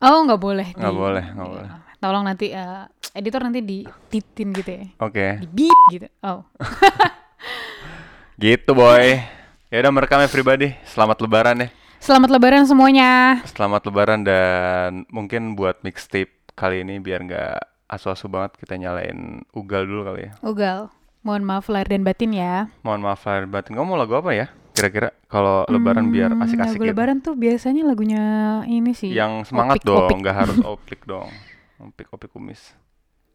[0.00, 0.68] Oh, nggak boleh.
[0.72, 1.68] Nggak di- boleh, nggak boleh.
[1.96, 4.84] Tolong nanti eh, editor nanti di titin gitu ya.
[5.00, 5.40] Oke.
[5.40, 6.08] Di beep gitu.
[6.20, 6.44] Oh.
[8.40, 9.20] Gitu boy.
[9.68, 10.72] Ya udah merekamnya pribadi.
[10.88, 11.68] Selamat lebaran ya.
[12.00, 13.40] Selamat lebaran semuanya.
[13.46, 19.84] Selamat lebaran dan mungkin buat mixtape kali ini biar nggak asu-asu banget kita nyalain ugal
[19.84, 20.32] dulu kali ya.
[20.40, 20.78] Ugal.
[21.20, 22.72] Mohon maaf lahir dan batin ya.
[22.80, 23.76] Mohon maaf lahir batin.
[23.76, 24.48] Kamu mau lagu apa ya?
[24.72, 26.92] Kira-kira kalau lebaran biar Hmm, asik-asik Lagu gitu.
[26.96, 28.22] lebaran tuh biasanya lagunya
[28.64, 29.12] ini sih.
[29.12, 30.16] Yang semangat Opik, dong, opik.
[30.24, 31.28] nggak harus oplik dong.
[31.76, 32.72] Opik opik kumis.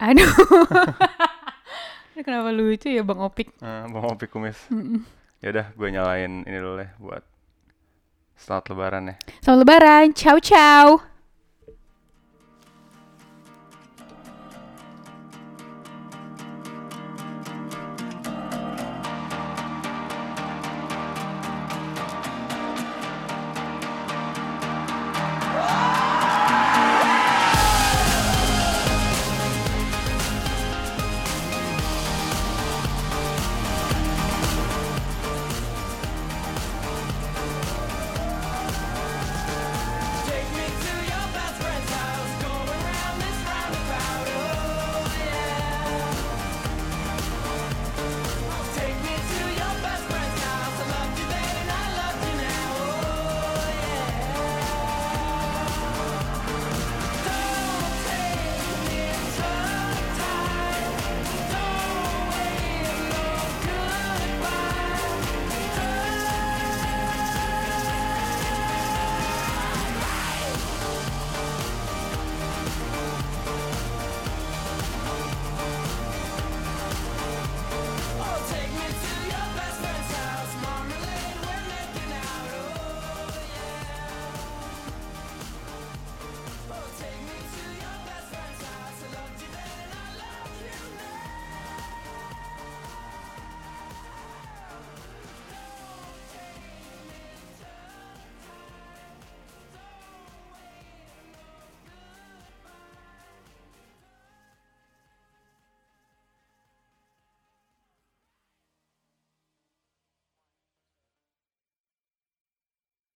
[0.01, 0.25] Aduh.
[2.25, 3.53] Kenapa lucu ya Bang Opik?
[3.61, 4.57] Eh, mau opik kumis.
[4.73, 5.05] Mm-mm.
[5.43, 7.21] Ya udah, gue nyalain ini dulu deh buat
[8.35, 9.15] selamat lebaran ya.
[9.41, 10.05] Selamat lebaran.
[10.13, 11.14] Ciao ciao.